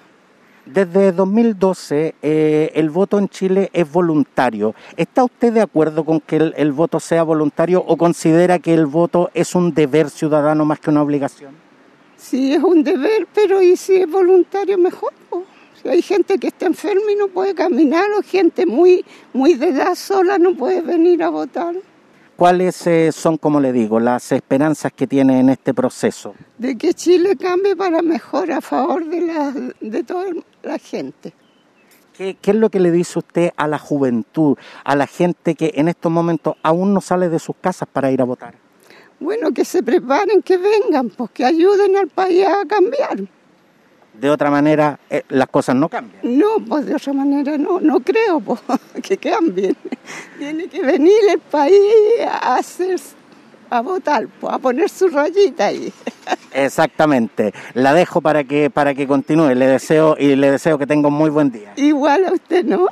Desde 0.74 1.12
2012 1.12 2.16
eh, 2.22 2.72
el 2.76 2.92
voto 2.92 3.18
en 3.18 3.28
Chile 3.28 3.72
es 3.74 3.92
voluntario. 3.92 4.76
¿Está 4.96 5.24
usted 5.24 5.52
de 5.52 5.62
acuerdo 5.62 6.06
con 6.06 6.20
que 6.20 6.36
el, 6.36 6.54
el 6.58 6.72
voto 6.72 7.00
sea 7.00 7.24
voluntario 7.24 7.84
o 7.86 7.98
considera 7.98 8.60
que 8.60 8.76
el 8.76 8.86
voto 8.86 9.32
es 9.34 9.56
un 9.56 9.74
deber 9.74 10.12
ciudadano 10.12 10.66
más 10.66 10.80
que 10.80 10.92
una 10.92 11.02
obligación? 11.02 11.56
Sí, 12.18 12.54
es 12.54 12.64
un 12.64 12.84
deber, 12.84 13.28
pero 13.34 13.64
y 13.64 13.76
si 13.76 13.96
es 13.96 14.10
voluntario, 14.10 14.78
mejor. 14.78 15.12
Si 15.82 15.88
hay 15.88 16.02
gente 16.04 16.38
que 16.38 16.48
está 16.48 16.68
enferma 16.68 17.12
y 17.12 17.16
no 17.16 17.30
puede 17.30 17.56
caminar, 17.56 18.06
o 18.18 18.22
gente 18.22 18.66
muy, 18.66 19.04
muy 19.34 19.56
de 19.56 19.70
edad 19.70 19.96
sola 19.96 20.38
no 20.38 20.54
puede 20.54 20.82
venir 20.82 21.24
a 21.24 21.30
votar. 21.30 21.74
¿Cuáles 22.36 22.88
eh, 22.88 23.12
son, 23.12 23.38
como 23.38 23.60
le 23.60 23.74
digo, 23.74 24.00
las 24.00 24.32
esperanzas 24.32 24.94
que 24.94 25.08
tiene 25.08 25.40
en 25.40 25.50
este 25.50 25.74
proceso? 25.74 26.36
De 26.58 26.78
que 26.78 26.94
Chile 26.94 27.36
cambie 27.36 27.76
para 27.76 28.02
mejor 28.02 28.52
a 28.52 28.62
favor 28.62 29.06
de, 29.06 29.22
la, 29.22 29.54
de 29.82 30.04
toda 30.04 30.26
la 30.64 30.78
gente. 30.78 31.34
¿Qué, 32.16 32.38
qué 32.42 32.52
es 32.52 32.58
lo 32.58 32.70
que 32.70 32.80
le 32.80 32.92
dice 32.92 33.20
usted 33.20 33.52
a 33.56 33.68
la 33.68 33.80
juventud, 33.80 34.58
a 34.84 34.96
la 34.96 35.08
gente 35.08 35.56
que 35.56 35.72
en 35.76 35.88
estos 35.88 36.12
momentos 36.12 36.56
aún 36.64 36.94
no 36.94 37.02
sale 37.02 37.30
de 37.30 37.40
sus 37.40 37.56
casas 37.62 37.88
para 37.92 38.12
ir 38.12 38.22
a 38.22 38.26
votar? 38.26 38.56
Bueno, 39.20 39.52
que 39.52 39.66
se 39.66 39.84
preparen, 39.84 40.42
que 40.42 40.58
vengan, 40.58 41.10
pues 41.10 41.32
que 41.32 41.44
ayuden 41.44 41.98
al 41.98 42.08
país 42.08 42.46
a 42.46 42.66
cambiar. 42.66 43.20
De 44.14 44.30
otra 44.30 44.50
manera, 44.50 45.00
eh, 45.10 45.24
las 45.30 45.48
cosas 45.48 45.76
no 45.76 45.88
cambian. 45.88 46.22
No, 46.24 46.58
pues 46.68 46.86
de 46.86 46.96
otra 46.96 47.14
manera 47.14 47.58
no, 47.58 47.80
no 47.80 48.00
creo 48.02 48.40
pues, 48.40 48.60
que 49.04 49.18
cambien. 49.18 49.76
Tiene 50.38 50.68
que 50.68 50.82
venir 50.82 51.18
el 51.30 51.40
país 51.40 51.82
a 52.30 52.56
hacer, 52.56 53.00
a 53.70 53.82
votar, 53.82 54.28
pues, 54.40 54.54
a 54.54 54.60
poner 54.60 54.90
su 54.90 55.08
rayita 55.08 55.68
ahí. 55.68 55.92
Exactamente. 56.54 57.54
La 57.74 57.94
dejo 57.94 58.22
para 58.22 58.44
que 58.44 58.70
para 58.70 58.94
que 58.94 59.08
continúe. 59.08 59.56
Le 59.56 59.68
deseo 59.68 60.16
y 60.18 60.36
le 60.36 60.52
deseo 60.52 60.78
que 60.78 60.88
tenga 60.88 61.08
un 61.08 61.14
muy 61.14 61.30
buen 61.30 61.52
día. 61.52 61.74
Igual 61.76 62.26
a 62.26 62.34
usted, 62.34 62.66
¿no? 62.66 62.88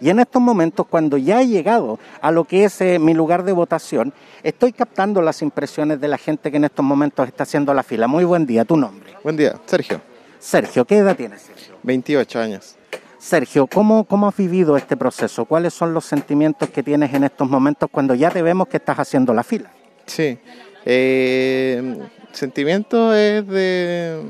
Y 0.00 0.10
en 0.10 0.18
estos 0.18 0.42
momentos, 0.42 0.86
cuando 0.88 1.16
ya 1.16 1.40
he 1.40 1.46
llegado 1.46 2.00
a 2.20 2.32
lo 2.32 2.42
que 2.42 2.64
es 2.64 2.80
eh, 2.80 2.98
mi 2.98 3.14
lugar 3.14 3.44
de 3.44 3.52
votación, 3.52 4.12
estoy 4.42 4.72
captando 4.72 5.22
las 5.22 5.42
impresiones 5.42 6.00
de 6.00 6.08
la 6.08 6.18
gente 6.18 6.50
que 6.50 6.56
en 6.56 6.64
estos 6.64 6.84
momentos 6.84 7.28
está 7.28 7.44
haciendo 7.44 7.72
la 7.72 7.84
fila. 7.84 8.08
Muy 8.08 8.24
buen 8.24 8.44
día, 8.44 8.64
tu 8.64 8.76
nombre. 8.76 9.14
Buen 9.22 9.36
día, 9.36 9.54
Sergio, 9.64 10.00
Sergio, 10.40 10.84
¿qué 10.84 10.96
edad 10.96 11.16
tienes, 11.16 11.42
Sergio? 11.42 11.76
28 11.84 12.40
años. 12.40 12.74
Sergio, 13.16 13.68
¿cómo, 13.68 14.02
¿cómo 14.02 14.26
has 14.26 14.36
vivido 14.36 14.76
este 14.76 14.96
proceso? 14.96 15.44
¿Cuáles 15.44 15.72
son 15.72 15.94
los 15.94 16.04
sentimientos 16.04 16.68
que 16.70 16.82
tienes 16.82 17.14
en 17.14 17.22
estos 17.22 17.48
momentos 17.48 17.88
cuando 17.88 18.16
ya 18.16 18.28
te 18.28 18.42
vemos 18.42 18.66
que 18.66 18.78
estás 18.78 18.98
haciendo 18.98 19.32
la 19.32 19.44
fila? 19.44 19.70
Sí, 20.06 20.36
eh, 20.84 21.96
sentimiento 22.32 23.14
es 23.14 23.46
de, 23.46 24.22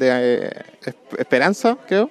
eh, 0.00 0.50
esp- 0.84 1.18
esperanza, 1.18 1.76
creo, 1.86 2.10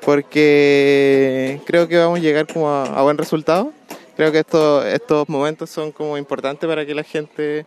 porque 0.00 1.60
creo 1.64 1.88
que 1.88 1.98
vamos 1.98 2.18
a 2.18 2.22
llegar 2.22 2.46
como 2.46 2.68
a, 2.68 3.02
buen 3.02 3.18
resultado. 3.18 3.72
Creo 4.16 4.30
que 4.32 4.40
estos 4.40 4.84
estos 4.86 5.28
momentos 5.28 5.70
son 5.70 5.90
como 5.92 6.18
importantes 6.18 6.68
para 6.68 6.84
que 6.84 6.94
la 6.94 7.02
gente 7.02 7.64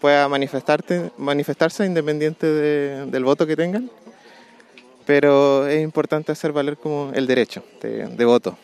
pueda 0.00 0.28
manifestarte, 0.28 1.10
manifestarse 1.18 1.84
independiente 1.86 2.46
de- 2.46 3.06
del 3.06 3.24
voto 3.24 3.46
que 3.46 3.56
tengan. 3.56 3.90
Pero 5.06 5.66
es 5.66 5.82
importante 5.82 6.32
hacer 6.32 6.52
valer 6.52 6.76
como 6.78 7.12
el 7.14 7.26
derecho 7.26 7.62
de, 7.82 8.06
de 8.06 8.24
voto. 8.24 8.56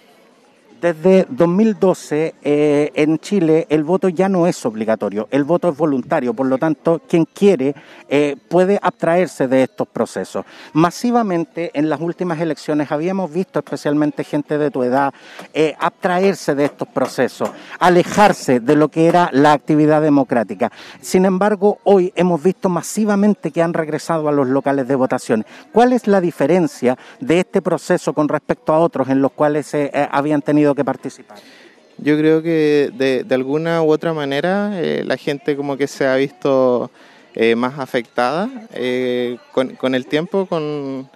Desde 0.80 1.26
2012 1.28 2.34
eh, 2.42 2.90
en 2.94 3.18
Chile 3.18 3.66
el 3.68 3.84
voto 3.84 4.08
ya 4.08 4.28
no 4.28 4.46
es 4.46 4.64
obligatorio, 4.64 5.28
el 5.30 5.44
voto 5.44 5.68
es 5.68 5.76
voluntario, 5.76 6.32
por 6.32 6.46
lo 6.46 6.56
tanto 6.56 7.02
quien 7.06 7.26
quiere 7.26 7.75
eh, 8.08 8.37
puede 8.49 8.78
abstraerse 8.80 9.46
de 9.46 9.64
estos 9.64 9.87
procesos. 9.88 10.46
Masivamente 10.72 11.70
en 11.75 11.90
las 11.90 12.00
últimas 12.00 12.40
elecciones 12.40 12.90
habíamos 12.90 13.32
visto 13.32 13.58
especialmente 13.58 14.25
gente 14.25 14.56
de 14.56 14.70
tu 14.70 14.82
edad 14.82 15.12
eh, 15.52 15.75
abstraerse 15.78 16.54
de 16.54 16.64
estos 16.64 16.88
procesos, 16.88 17.50
alejarse 17.78 18.60
de 18.60 18.76
lo 18.76 18.88
que 18.88 19.06
era 19.06 19.28
la 19.32 19.52
actividad 19.52 20.00
democrática. 20.00 20.72
Sin 21.00 21.25
embargo, 21.26 21.78
hoy 21.84 22.12
hemos 22.16 22.42
visto 22.42 22.68
masivamente 22.68 23.50
que 23.50 23.62
han 23.62 23.75
regresado 23.75 24.28
a 24.28 24.32
los 24.32 24.49
locales 24.49 24.88
de 24.88 24.94
votación. 24.94 25.44
¿Cuál 25.72 25.92
es 25.92 26.06
la 26.06 26.20
diferencia 26.20 26.96
de 27.20 27.40
este 27.40 27.60
proceso 27.60 28.12
con 28.12 28.28
respecto 28.28 28.72
a 28.72 28.78
otros 28.78 29.08
en 29.08 29.20
los 29.20 29.32
cuales 29.32 29.75
eh, 29.75 29.90
eh, 29.92 30.08
habían 30.10 30.42
tenido 30.42 30.69
que 30.74 30.84
participar? 30.84 31.38
Yo 31.98 32.16
creo 32.16 32.42
que 32.42 32.90
de, 32.94 33.34
alguna 33.34 33.82
u 33.82 33.92
otra 33.92 34.14
manera 34.14 34.72
eh, 34.80 35.02
la 35.04 35.16
gente 35.16 35.54
como 35.56 35.76
que 35.76 35.86
se 35.86 36.06
ha 36.06 36.16
visto 36.16 36.90
eh, 37.34 37.54
más 37.54 37.78
afectada 37.78 38.48
eh, 38.72 39.36
con, 39.52 39.94
el 39.94 40.06
tiempo, 40.06 40.46
con 40.46 41.08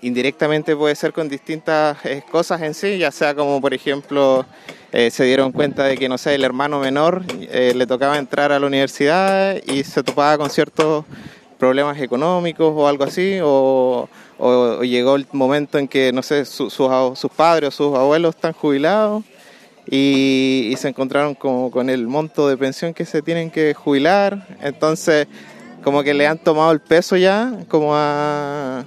indirectamente 0.00 0.74
puede 0.74 0.94
ser 0.94 1.12
con 1.12 1.28
distintas 1.28 1.98
cosas 2.30 2.62
en 2.62 2.72
sí, 2.72 2.96
ya 2.96 3.10
sea 3.10 3.34
como 3.34 3.60
por 3.60 3.74
ejemplo 3.74 4.46
se 4.90 5.24
dieron 5.24 5.52
cuenta 5.52 5.84
de 5.84 5.98
que 5.98 6.08
no 6.08 6.16
sé 6.16 6.34
el 6.34 6.44
hermano 6.44 6.80
menor 6.80 7.22
le 7.30 7.86
tocaba 7.86 8.16
entrar 8.16 8.52
a 8.52 8.58
la 8.58 8.66
universidad 8.66 9.60
y 9.66 9.84
se 9.84 10.02
topaba 10.02 10.38
con 10.38 10.48
ciertos 10.48 11.04
problemas 11.58 12.00
económicos 12.00 12.72
o 12.74 12.88
algo 12.88 13.04
así, 13.04 13.38
o, 13.42 14.08
o- 14.38 14.82
llegó 14.82 15.16
el 15.16 15.26
momento 15.32 15.78
en 15.78 15.88
que, 15.88 16.12
no 16.12 16.22
sé, 16.22 16.44
su- 16.44 16.70
sus, 16.70 17.18
sus 17.18 17.30
padres 17.30 17.68
o 17.68 17.70
sus 17.70 17.98
abuelos 17.98 18.34
están 18.34 18.52
jubilados 18.52 19.24
y, 19.90 20.74
se 20.78 20.88
encontraron 20.88 21.34
como 21.34 21.70
con 21.70 21.88
el 21.90 22.06
monto 22.06 22.48
de 22.48 22.56
pensión 22.56 22.92
que 22.92 23.04
se 23.04 23.22
tienen 23.22 23.50
que 23.50 23.72
jubilar, 23.74 24.46
entonces 24.60 25.26
como 25.82 26.02
que 26.02 26.12
le 26.14 26.26
han 26.26 26.38
tomado 26.38 26.72
el 26.72 26.80
peso 26.80 27.16
ya 27.16 27.52
como 27.68 27.94
a, 27.94 28.84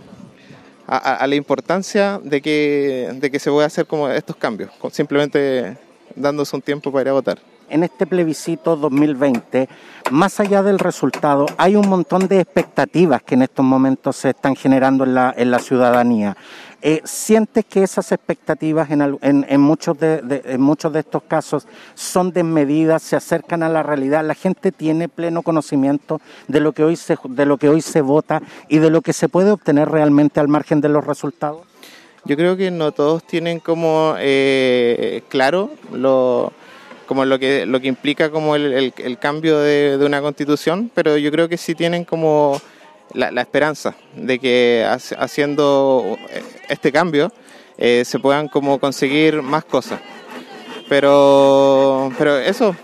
a, 0.86 0.98
a 1.16 1.28
la 1.28 1.36
importancia 1.36 2.20
de 2.24 2.42
que, 2.42 3.10
de 3.14 3.32
que 3.32 3.40
se 3.40 3.50
pueda 3.50 3.68
hacer 3.68 3.86
como 3.86 4.10
estos 4.10 4.36
cambios, 4.36 4.72
simplemente 4.92 5.78
dándose 6.16 6.56
un 6.56 6.62
tiempo 6.62 6.92
para 6.92 7.04
ir 7.04 7.10
a 7.10 7.14
votar. 7.14 7.40
En 7.70 7.84
este 7.84 8.08
plebiscito 8.08 8.76
2020, 8.76 9.70
más 10.10 10.40
allá 10.40 10.64
del 10.64 10.80
resultado, 10.80 11.46
hay 11.58 11.76
un 11.76 11.88
montón 11.88 12.28
de 12.28 12.40
expectativas 12.40 13.22
que 13.22 13.36
en 13.36 13.44
estos 13.44 13.64
momentos 13.64 14.16
se 14.16 14.32
están 14.32 14.56
generando 14.56 15.04
en 15.04 15.52
la, 15.52 15.60
ciudadanía. 15.60 16.36
Eh, 16.82 17.02
¿Sientes 17.04 17.66
que 17.66 17.84
esas 17.84 18.12
expectativas 18.12 18.90
en 18.90 19.62
muchos 19.62 20.00
de 20.00 21.00
estos 21.00 21.24
casos 21.24 21.68
son 21.94 22.32
desmedidas, 22.32 23.04
se 23.04 23.16
acercan 23.16 23.62
a 23.62 23.70
la 23.70 23.84
realidad? 23.84 24.26
¿La 24.26 24.36
gente 24.36 24.72
tiene 24.72 25.08
pleno 25.08 25.44
conocimiento 25.44 26.22
de 26.48 26.62
lo 26.62 26.72
que 26.72 26.84
hoy 26.84 26.96
se, 26.96 27.18
de 27.24 27.46
lo 27.46 27.58
que 27.58 27.70
hoy 27.70 27.82
se 27.82 28.02
vota 28.02 28.42
y 28.68 28.80
de 28.80 28.90
lo 28.90 29.02
que 29.02 29.14
se 29.14 29.30
puede 29.30 29.52
obtener 29.52 29.90
realmente 29.90 30.40
al 30.40 30.48
margen 30.48 30.82
de 30.82 30.90
los 30.90 31.06
resultados? 31.06 31.62
Yo 32.26 32.36
creo 32.36 32.58
que 32.58 32.72
no 32.72 32.92
todos 32.92 33.24
tienen 33.24 33.60
como 33.60 34.16
eh, 34.18 35.24
claro 35.30 35.72
lo, 35.94 36.52
como 37.10 37.26
lo 37.26 37.40
que 37.40 37.66
lo 37.66 37.82
que 37.82 37.88
implica 37.88 38.30
como 38.30 38.56
el, 38.56 38.72
el- 38.72 38.94
el 38.98 39.18
cambio 39.18 39.58
de, 39.60 39.98
de 39.98 40.06
una 40.06 40.22
constitución, 40.22 40.92
pero 40.94 41.18
yo 41.18 41.32
creo 41.32 41.50
que 41.50 41.58
sí 41.58 41.74
tienen 41.76 42.06
como 42.06 42.62
la, 43.14 43.32
la 43.32 43.42
esperanza 43.42 43.96
de 44.16 44.38
que 44.38 44.86
haciendo 45.18 46.18
este 46.70 46.92
cambio 46.92 47.32
eh, 47.80 48.04
se 48.06 48.20
puedan 48.20 48.48
como 48.48 48.80
conseguir 48.80 49.42
más 49.42 49.66
cosas. 49.66 50.00
Pero, 50.88 52.12
pero 52.18 52.38
eso, 52.38 52.76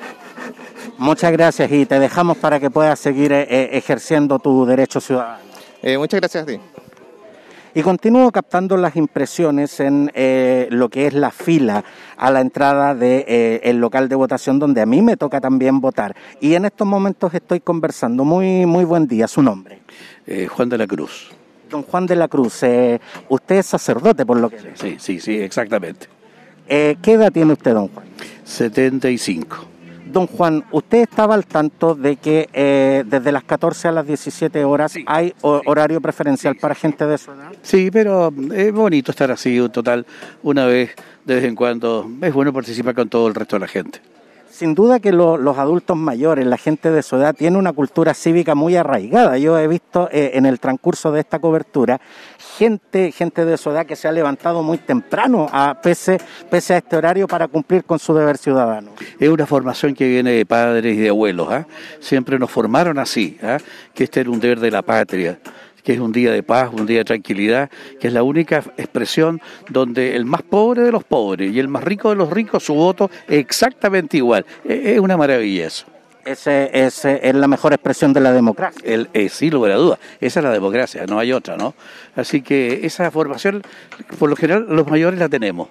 Muchas 0.98 1.32
gracias 1.34 1.70
y 1.72 1.86
te 1.86 2.00
dejamos 2.00 2.38
para 2.38 2.58
que 2.60 2.70
puedas 2.70 2.98
seguir 3.00 3.32
eh, 3.34 3.46
eh, 3.50 3.70
ejerciendo 3.74 4.40
tu 4.40 4.66
derecho 4.66 5.02
ciudadano. 5.02 5.44
eh, 5.84 5.98
muchas 5.98 6.20
gracias 6.22 6.44
a 6.44 6.46
ti. 6.48 6.58
Y 7.76 7.82
continúo 7.82 8.32
captando 8.32 8.78
las 8.78 8.96
impresiones 8.96 9.82
en 9.82 10.10
eh, 10.16 10.68
lo 10.72 10.88
que 10.88 11.08
es 11.08 11.14
la 11.14 11.30
fila 11.30 11.84
a 12.16 12.32
la 12.32 12.40
entrada 12.40 12.96
del 12.96 13.26
de, 13.26 13.62
eh, 13.64 13.74
local 13.74 14.08
de 14.08 14.16
votación 14.16 14.60
donde 14.60 14.82
a 14.82 14.86
mí 14.86 15.02
me 15.02 15.18
toca 15.18 15.42
también 15.42 15.82
votar. 15.82 16.16
Y 16.40 16.56
en 16.56 16.64
estos 16.64 16.88
momentos 16.88 17.34
estoy 17.34 17.60
conversando. 17.60 18.24
Muy, 18.24 18.66
muy 18.66 18.86
buen 18.86 19.08
día, 19.08 19.28
su 19.28 19.42
nombre. 19.42 19.82
Eh, 20.26 20.48
Juan 20.48 20.70
de 20.70 20.78
la 20.78 20.88
Cruz. 20.88 21.32
Don 21.70 21.84
Juan 21.84 22.06
de 22.06 22.16
la 22.16 22.30
Cruz, 22.30 22.62
usted 23.28 23.56
es 23.56 23.66
sacerdote 23.66 24.26
por 24.26 24.40
lo 24.40 24.50
que... 24.50 24.60
Sí, 24.76 24.96
sí, 24.98 25.20
sí, 25.20 25.38
exactamente. 25.40 26.08
¿Qué 26.68 27.00
edad 27.06 27.32
tiene 27.32 27.54
usted, 27.54 27.74
don 27.74 27.90
Juan? 27.90 28.06
75. 28.46 29.75
Don 30.16 30.28
Juan, 30.28 30.64
¿usted 30.72 31.00
estaba 31.00 31.36
al 31.36 31.46
tanto 31.46 31.94
de 31.94 32.16
que 32.16 32.48
eh, 32.54 33.04
desde 33.06 33.34
las 33.34 33.44
14 33.44 33.90
a 33.90 33.92
las 33.92 34.08
17 34.08 34.64
horas 34.64 34.96
hay 35.08 35.34
horario 35.42 36.00
preferencial 36.00 36.56
para 36.56 36.74
gente 36.74 37.06
de 37.06 37.18
su 37.18 37.32
edad? 37.32 37.52
Sí, 37.62 37.92
pero 37.92 38.34
es 38.54 38.72
bonito 38.72 39.12
estar 39.12 39.30
así, 39.30 39.60
total, 39.74 40.06
una 40.42 40.68
vez 40.68 40.96
de 41.26 41.36
vez 41.36 41.44
en 41.44 41.54
cuando. 41.54 42.10
Es 42.22 42.34
bueno 42.34 42.54
participar 42.54 42.96
con 42.96 43.10
todo 43.10 43.28
el 43.28 43.36
resto 43.36 43.58
de 43.58 43.60
la 43.60 43.68
gente. 43.68 44.00
Sin 44.56 44.74
duda 44.74 45.02
que 45.02 45.12
los 45.12 45.58
adultos 45.58 45.98
mayores, 45.98 46.46
la 46.46 46.58
gente 46.58 46.90
de 46.90 47.04
su 47.04 47.18
edad, 47.18 47.36
tiene 47.36 47.58
una 47.58 47.74
cultura 47.74 48.14
cívica 48.14 48.56
muy 48.56 48.78
arraigada. 48.78 49.38
Yo 49.38 49.60
he 49.60 49.68
visto 49.68 50.08
eh, 50.14 50.32
en 50.36 50.46
el 50.46 50.62
transcurso 50.62 51.12
de 51.12 51.20
esta 51.20 51.40
cobertura 51.40 52.00
gente, 52.58 53.12
gente 53.12 53.44
de 53.44 53.58
su 53.58 53.72
edad 53.72 53.86
que 53.86 53.98
se 53.98 54.08
ha 54.08 54.14
levantado 54.14 54.64
muy 54.64 54.78
temprano, 54.78 55.50
a, 55.52 55.82
pese, 55.82 56.22
pese 56.50 56.74
a 56.74 56.78
este 56.78 56.96
horario, 56.96 57.28
para 57.28 57.50
cumplir 57.50 57.84
con 57.84 58.00
su 58.00 58.14
deber 58.14 58.38
ciudadano. 58.38 58.92
Es 59.20 59.28
una 59.28 59.46
formación 59.46 59.94
que 59.94 60.08
viene 60.08 60.32
de 60.32 60.46
padres 60.46 60.96
y 60.96 61.02
de 61.02 61.10
abuelos. 61.10 61.50
¿ah? 61.52 61.68
Siempre 62.00 62.40
nos 62.40 62.50
formaron 62.50 62.98
así, 62.98 63.38
¿ah? 63.44 63.58
que 63.94 64.06
este 64.06 64.22
era 64.22 64.30
un 64.30 64.40
deber 64.40 64.62
de 64.62 64.72
la 64.72 64.84
patria 64.84 65.38
que 65.86 65.94
es 65.94 66.00
un 66.00 66.12
día 66.12 66.32
de 66.32 66.44
paz, 66.44 66.72
un 66.74 66.86
día 66.86 66.98
de 66.98 67.06
tranquilidad, 67.06 67.70
que 68.00 68.08
es 68.08 68.14
la 68.14 68.24
única 68.24 68.58
expresión 68.76 69.40
donde 69.70 70.16
el 70.16 70.26
más 70.26 70.42
pobre 70.42 70.82
de 70.82 70.92
los 70.92 71.04
pobres 71.04 71.54
y 71.54 71.60
el 71.60 71.68
más 71.68 71.84
rico 71.84 72.10
de 72.10 72.16
los 72.16 72.30
ricos, 72.32 72.64
su 72.64 72.74
voto 72.74 73.10
es 73.28 73.38
exactamente 73.38 74.18
igual. 74.18 74.46
E, 74.66 74.94
es 74.96 75.00
una 75.00 75.16
maravilla 75.16 75.68
eso. 75.68 75.86
Ese, 76.26 76.72
ese, 76.74 77.20
es 77.22 77.36
la 77.36 77.48
mejor 77.48 77.74
expresión 77.74 78.12
de 78.12 78.20
la 78.20 78.34
democracia. 78.34 78.82
El, 78.84 79.10
eh, 79.14 79.30
sí, 79.30 79.52
lugar 79.52 79.74
a 79.74 79.76
duda. 79.76 80.00
Esa 80.20 80.40
es 80.40 80.44
la 80.44 80.52
democracia, 80.52 81.06
no 81.06 81.20
hay 81.20 81.32
otra, 81.32 81.56
¿no? 81.56 81.76
Así 82.16 82.42
que 82.42 82.80
esa 82.84 83.12
formación, 83.12 83.62
por 84.18 84.32
lo 84.32 84.36
general, 84.36 84.66
los 84.68 84.88
mayores 84.88 85.20
la 85.20 85.30
tenemos. 85.30 85.68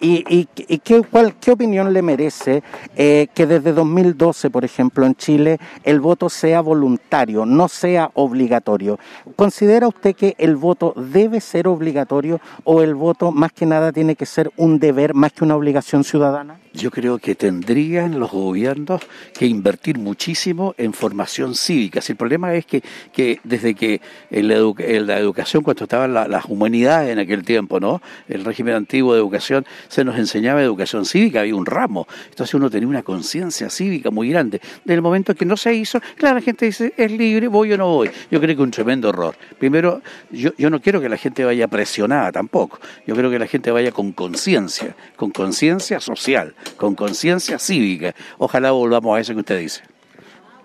¿Y, 0.00 0.46
qué, 0.54 1.02
qué, 1.40 1.50
opinión 1.50 1.92
le 1.92 2.02
merece 2.02 2.62
eh, 2.96 3.26
que 3.34 3.46
desde 3.46 3.72
2012, 3.72 4.50
por 4.50 4.64
ejemplo, 4.64 5.04
en 5.04 5.16
Chile, 5.16 5.58
el 5.82 6.00
voto 6.00 6.28
sea 6.28 6.60
voluntario, 6.60 7.44
no 7.44 7.68
sea 7.68 8.10
obligatorio? 8.14 8.98
¿Considera 9.34 9.88
usted 9.88 10.14
que 10.14 10.36
el 10.38 10.56
voto 10.56 10.94
debe 10.96 11.40
ser 11.40 11.66
obligatorio 11.66 12.40
o 12.64 12.82
el 12.82 12.94
voto 12.94 13.32
más 13.32 13.52
que 13.52 13.66
nada 13.66 13.90
tiene 13.90 14.14
que 14.14 14.26
ser 14.26 14.52
un 14.56 14.78
deber 14.78 15.14
más 15.14 15.32
que 15.32 15.44
una 15.44 15.56
obligación 15.56 16.04
ciudadana? 16.04 16.60
Yo 16.78 16.92
creo 16.92 17.18
que 17.18 17.34
tendrían 17.34 18.20
los 18.20 18.30
gobiernos 18.30 19.02
que 19.36 19.46
invertir 19.46 19.98
muchísimo 19.98 20.76
en 20.78 20.92
formación 20.92 21.56
cívica. 21.56 22.00
Si 22.00 22.12
el 22.12 22.16
problema 22.16 22.54
es 22.54 22.66
que, 22.66 22.84
que 23.12 23.40
desde 23.42 23.74
que 23.74 24.00
en 24.30 24.46
la, 24.46 25.18
educación, 25.18 25.64
cuando 25.64 25.84
estaban 25.84 26.14
las 26.14 26.44
humanidades 26.44 27.10
en 27.10 27.18
aquel 27.18 27.42
tiempo, 27.42 27.80
¿no? 27.80 28.00
El 28.28 28.44
régimen 28.44 28.76
antiguo 28.76 29.12
de 29.12 29.18
educación, 29.18 29.66
se 29.88 30.04
nos 30.04 30.20
enseñaba 30.20 30.62
educación 30.62 31.04
cívica, 31.04 31.40
había 31.40 31.56
un 31.56 31.66
ramo. 31.66 32.06
Entonces 32.30 32.54
uno 32.54 32.70
tenía 32.70 32.86
una 32.86 33.02
conciencia 33.02 33.70
cívica 33.70 34.12
muy 34.12 34.30
grande. 34.30 34.60
Desde 34.84 34.94
el 34.94 35.02
momento 35.02 35.34
que 35.34 35.44
no 35.44 35.56
se 35.56 35.74
hizo, 35.74 36.00
claro, 36.14 36.36
la 36.36 36.42
gente 36.42 36.66
dice, 36.66 36.94
es 36.96 37.10
libre, 37.10 37.48
voy 37.48 37.72
o 37.72 37.76
no 37.76 37.88
voy. 37.88 38.08
Yo 38.30 38.38
creo 38.38 38.54
que 38.54 38.62
es 38.62 38.66
un 38.66 38.70
tremendo 38.70 39.08
error. 39.08 39.34
Primero, 39.58 40.00
yo, 40.30 40.52
yo 40.56 40.70
no 40.70 40.80
quiero 40.80 41.00
que 41.00 41.08
la 41.08 41.16
gente 41.16 41.44
vaya 41.44 41.66
presionada 41.66 42.30
tampoco. 42.30 42.78
Yo 43.04 43.16
creo 43.16 43.32
que 43.32 43.40
la 43.40 43.48
gente 43.48 43.72
vaya 43.72 43.90
con 43.90 44.12
conciencia, 44.12 44.94
con 45.16 45.32
conciencia 45.32 45.98
social 45.98 46.54
con 46.76 46.94
conciencia 46.94 47.58
cívica. 47.58 48.14
Ojalá 48.38 48.70
volvamos 48.70 49.16
a 49.16 49.20
eso 49.20 49.34
que 49.34 49.40
usted 49.40 49.58
dice. 49.58 49.82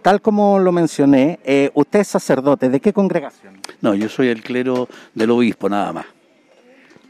Tal 0.01 0.21
como 0.21 0.59
lo 0.59 0.71
mencioné, 0.71 1.39
eh, 1.45 1.71
usted 1.73 2.01
es 2.01 2.07
sacerdote, 2.09 2.69
¿de 2.69 2.81
qué 2.81 2.91
congregación? 2.91 3.59
No, 3.79 3.95
yo 3.95 4.09
soy 4.09 4.27
el 4.27 4.43
clero 4.43 4.89
del 5.13 5.31
obispo, 5.31 5.69
nada 5.69 5.93
más. 5.93 6.05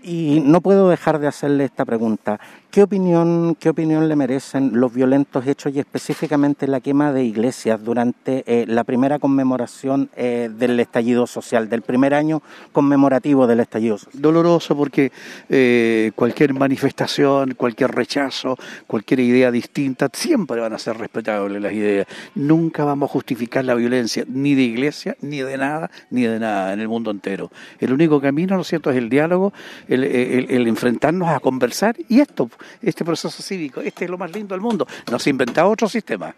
Y 0.04 0.42
no 0.42 0.60
puedo 0.60 0.90
dejar 0.90 1.18
de 1.20 1.28
hacerle 1.28 1.64
esta 1.64 1.86
pregunta. 1.86 2.38
¿Qué 2.70 2.84
opinión, 2.84 3.56
¿Qué 3.58 3.70
opinión 3.70 4.10
le 4.10 4.16
merecen 4.16 4.72
los 4.74 4.94
violentos 4.94 5.48
hechos 5.48 5.74
y 5.74 5.80
específicamente 5.80 6.68
la 6.68 6.82
quema 6.82 7.14
de 7.14 7.24
iglesias 7.24 7.82
durante 7.82 8.44
eh, 8.48 8.66
la 8.68 8.84
primera 8.84 9.20
conmemoración 9.20 10.10
eh, 10.16 10.50
del 10.52 10.80
estallido 10.80 11.26
social, 11.28 11.70
del 11.70 11.84
primer 11.84 12.14
año 12.16 12.42
conmemorativo 12.72 13.48
del 13.48 13.62
estallido 13.62 13.98
social? 14.00 14.22
Doloroso 14.22 14.76
porque 14.76 15.12
eh, 15.50 16.12
cualquier 16.16 16.54
manifestación, 16.54 17.54
cualquier 17.54 17.92
rechazo, 17.92 18.58
cualquier 18.88 19.22
idea 19.22 19.52
distinta, 19.52 20.10
siempre 20.12 20.60
van 20.60 20.74
a 20.74 20.80
ser 20.80 20.98
respetables 20.98 21.62
las 21.62 21.74
ideas. 21.74 22.08
Nunca 22.34 22.84
vamos 22.84 23.10
a 23.10 23.14
justificar 23.14 23.64
la 23.64 23.76
violencia, 23.76 24.26
ni 24.28 24.56
de 24.56 24.64
iglesia, 24.64 25.16
ni 25.22 25.42
de 25.42 25.58
nada, 25.58 25.92
ni 26.10 26.24
de 26.24 26.40
nada 26.40 26.74
en 26.74 26.80
el 26.80 26.90
mundo 26.90 27.12
entero. 27.12 27.52
El 27.80 27.94
único 27.94 28.20
camino, 28.20 28.56
¿no 28.56 28.64
es 28.64 28.68
cierto?, 28.68 28.90
es 28.90 28.98
el 28.98 29.10
diálogo, 29.10 29.54
el, 29.94 30.68
enfrentarnos 30.68 31.30
a 31.30 31.40
conversar 31.40 31.96
y 32.10 32.20
esto 32.20 32.50
este 32.82 33.06
proceso 33.06 33.42
cívico. 33.44 33.82
Este 33.82 34.06
es 34.06 34.12
lo 34.12 34.18
más 34.18 34.32
lindo 34.32 34.54
del 34.54 34.62
mundo. 34.62 34.88
No 35.12 35.20
se 35.20 35.30
ha 35.30 35.32
inventado 35.32 35.70
otro 35.70 35.88
sistema. 35.88 36.36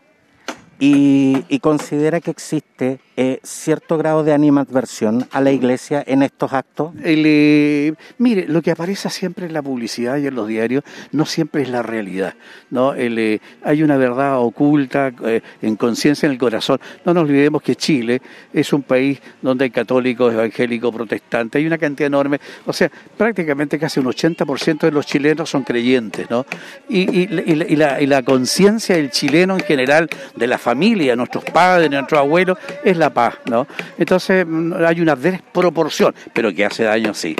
Y, 0.77 1.59
considera 1.59 2.21
que 2.21 2.29
existe 2.29 2.99
eh, 3.17 3.39
cierto 3.41 3.97
grado 3.97 4.23
de 4.23 4.33
animadversión 4.33 5.27
a 5.31 5.41
la 5.41 5.51
iglesia 5.51 6.03
en 6.05 6.21
estos 6.21 6.53
actos? 6.53 6.93
Eh, 7.03 7.93
mire, 8.19 8.45
lo 8.47 8.61
que 8.61 8.71
aparece 8.71 9.09
siempre 9.09 9.47
en 9.47 9.53
la 9.53 9.63
publicidad 9.63 10.17
y 10.17 10.27
en 10.27 10.35
los 10.35 10.47
diarios 10.47 10.83
no 11.11 11.25
siempre 11.25 11.63
es 11.63 11.69
la 11.69 11.81
realidad. 11.81 12.35
¿no? 12.69 12.93
Eh, 12.93 13.39
hay 13.63 13.81
una 13.81 13.97
verdad 13.97 14.39
oculta 14.39 15.11
en 15.61 15.75
conciencia 15.75 16.27
en 16.27 16.33
el 16.33 16.37
corazón. 16.37 16.79
No 17.03 17.13
nos 17.13 17.23
olvidemos 17.23 17.63
que 17.63 17.75
Chile 17.75 18.21
es 18.53 18.71
un 18.73 18.83
país 18.83 19.19
donde 19.41 19.65
hay 19.65 19.71
católicos, 19.71 20.33
evangélicos, 20.33 20.93
protestantes, 20.93 21.59
hay 21.59 21.65
una 21.65 21.77
cantidad 21.77 22.07
enorme. 22.07 22.39
O 22.65 22.73
sea, 22.73 22.91
prácticamente 23.17 23.79
casi 23.79 23.99
un 24.01 24.07
80% 24.07 24.81
de 24.81 24.91
los 24.91 25.05
chilenos 25.05 25.49
son 25.49 25.63
creyentes. 25.63 26.29
¿no? 26.29 26.45
Y, 26.89 27.27
la, 27.75 28.01
y 28.01 28.05
la 28.05 28.23
conciencia 28.23 28.97
del 28.97 29.09
chileno 29.09 29.55
en 29.55 29.61
general, 29.61 30.09
de 30.35 30.47
la 30.47 30.59
familia, 30.65 31.15
nuestros 31.15 31.43
padres, 31.43 31.91
nuestros 31.91 32.19
abuelos, 32.19 32.57
es 32.83 32.97
la 32.97 33.11
paz, 33.11 33.35
¿no? 33.45 33.67
Entonces 33.99 34.43
mm, 34.47 34.73
hay 34.83 34.99
una 34.99 35.15
desproporción, 35.15 36.15
pero 36.33 36.51
que 36.51 36.65
hace 36.65 36.83
daño 36.83 37.13
sí. 37.13 37.35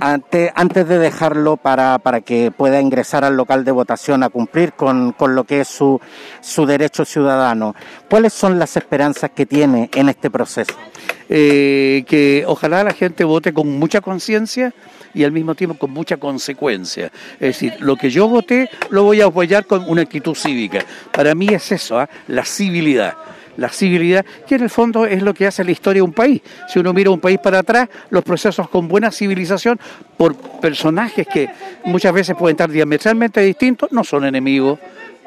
Antes, 0.00 0.50
antes 0.56 0.88
de 0.88 0.98
dejarlo 0.98 1.56
para, 1.56 1.98
para, 1.98 2.22
que 2.22 2.50
pueda 2.50 2.80
ingresar 2.80 3.24
al 3.24 3.36
local 3.36 3.64
de 3.64 3.70
votación 3.70 4.24
a 4.24 4.30
cumplir 4.30 4.72
con, 4.72 5.12
con 5.12 5.36
lo 5.36 5.44
que 5.44 5.60
es 5.60 5.68
su, 5.68 6.00
su, 6.40 6.66
derecho 6.66 7.04
ciudadano, 7.04 7.76
¿cuáles 8.10 8.32
son 8.32 8.58
las 8.58 8.76
esperanzas 8.76 9.30
que 9.30 9.46
tiene 9.46 9.88
en 9.94 10.08
este 10.08 10.28
proceso? 10.28 10.74
Eh, 11.28 12.04
que 12.08 12.42
ojalá 12.48 12.82
la 12.82 12.94
gente 12.94 13.22
vote 13.22 13.52
con 13.52 13.68
mucha 13.78 14.00
conciencia, 14.00 14.74
y 15.14 15.24
al 15.24 15.32
mismo 15.32 15.54
tiempo 15.54 15.76
con 15.76 15.90
mucha 15.90 16.16
consecuencia. 16.16 17.10
Es 17.34 17.40
decir, 17.40 17.74
lo 17.80 17.96
que 17.96 18.10
yo 18.10 18.28
voté 18.28 18.68
lo 18.90 19.04
voy 19.04 19.20
a 19.20 19.26
apoyar 19.26 19.66
con 19.66 19.84
una 19.88 20.02
actitud 20.02 20.34
cívica. 20.34 20.84
Para 21.12 21.34
mí 21.34 21.48
es 21.48 21.72
eso, 21.72 21.98
¿ah? 21.98 22.08
la 22.28 22.44
civilidad 22.44 23.14
la 23.56 23.68
civilidad, 23.68 24.24
que 24.46 24.54
en 24.54 24.62
el 24.62 24.70
fondo 24.70 25.06
es 25.06 25.22
lo 25.22 25.34
que 25.34 25.46
hace 25.46 25.64
la 25.64 25.72
historia 25.72 26.00
de 26.00 26.02
un 26.02 26.12
país. 26.12 26.40
Si 26.68 26.78
uno 26.78 26.92
mira 26.92 27.10
un 27.10 27.20
país 27.20 27.38
para 27.38 27.58
atrás, 27.58 27.88
los 28.10 28.24
procesos 28.24 28.68
con 28.68 28.88
buena 28.88 29.10
civilización 29.10 29.78
por 30.16 30.34
personajes 30.60 31.26
que 31.26 31.50
muchas 31.84 32.12
veces 32.12 32.36
pueden 32.36 32.54
estar 32.54 32.70
diametralmente 32.70 33.40
distintos, 33.42 33.92
no 33.92 34.04
son 34.04 34.24
enemigos. 34.24 34.78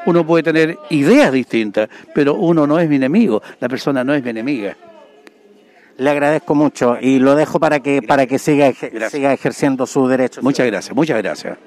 Uno 0.05 0.25
puede 0.25 0.43
tener 0.43 0.77
ideas 0.89 1.31
distintas, 1.31 1.89
pero 2.13 2.35
uno 2.35 2.67
no 2.67 2.79
es 2.79 2.87
mi 2.87 2.95
enemigo, 2.95 3.41
la 3.59 3.67
persona 3.67 4.03
no 4.03 4.13
es 4.13 4.23
mi 4.23 4.29
enemiga. 4.29 4.75
Le 5.97 6.09
agradezco 6.09 6.55
mucho 6.55 6.97
y 6.99 7.19
lo 7.19 7.35
dejo 7.35 7.59
para 7.59 7.79
que, 7.79 8.01
para 8.01 8.27
que 8.27 8.37
siga, 8.37 8.71
siga 9.09 9.33
ejerciendo 9.33 9.85
su 9.85 10.07
derecho. 10.07 10.41
Muchas 10.41 10.65
gracias, 10.67 10.95
muchas 10.95 11.17
gracias. 11.21 11.57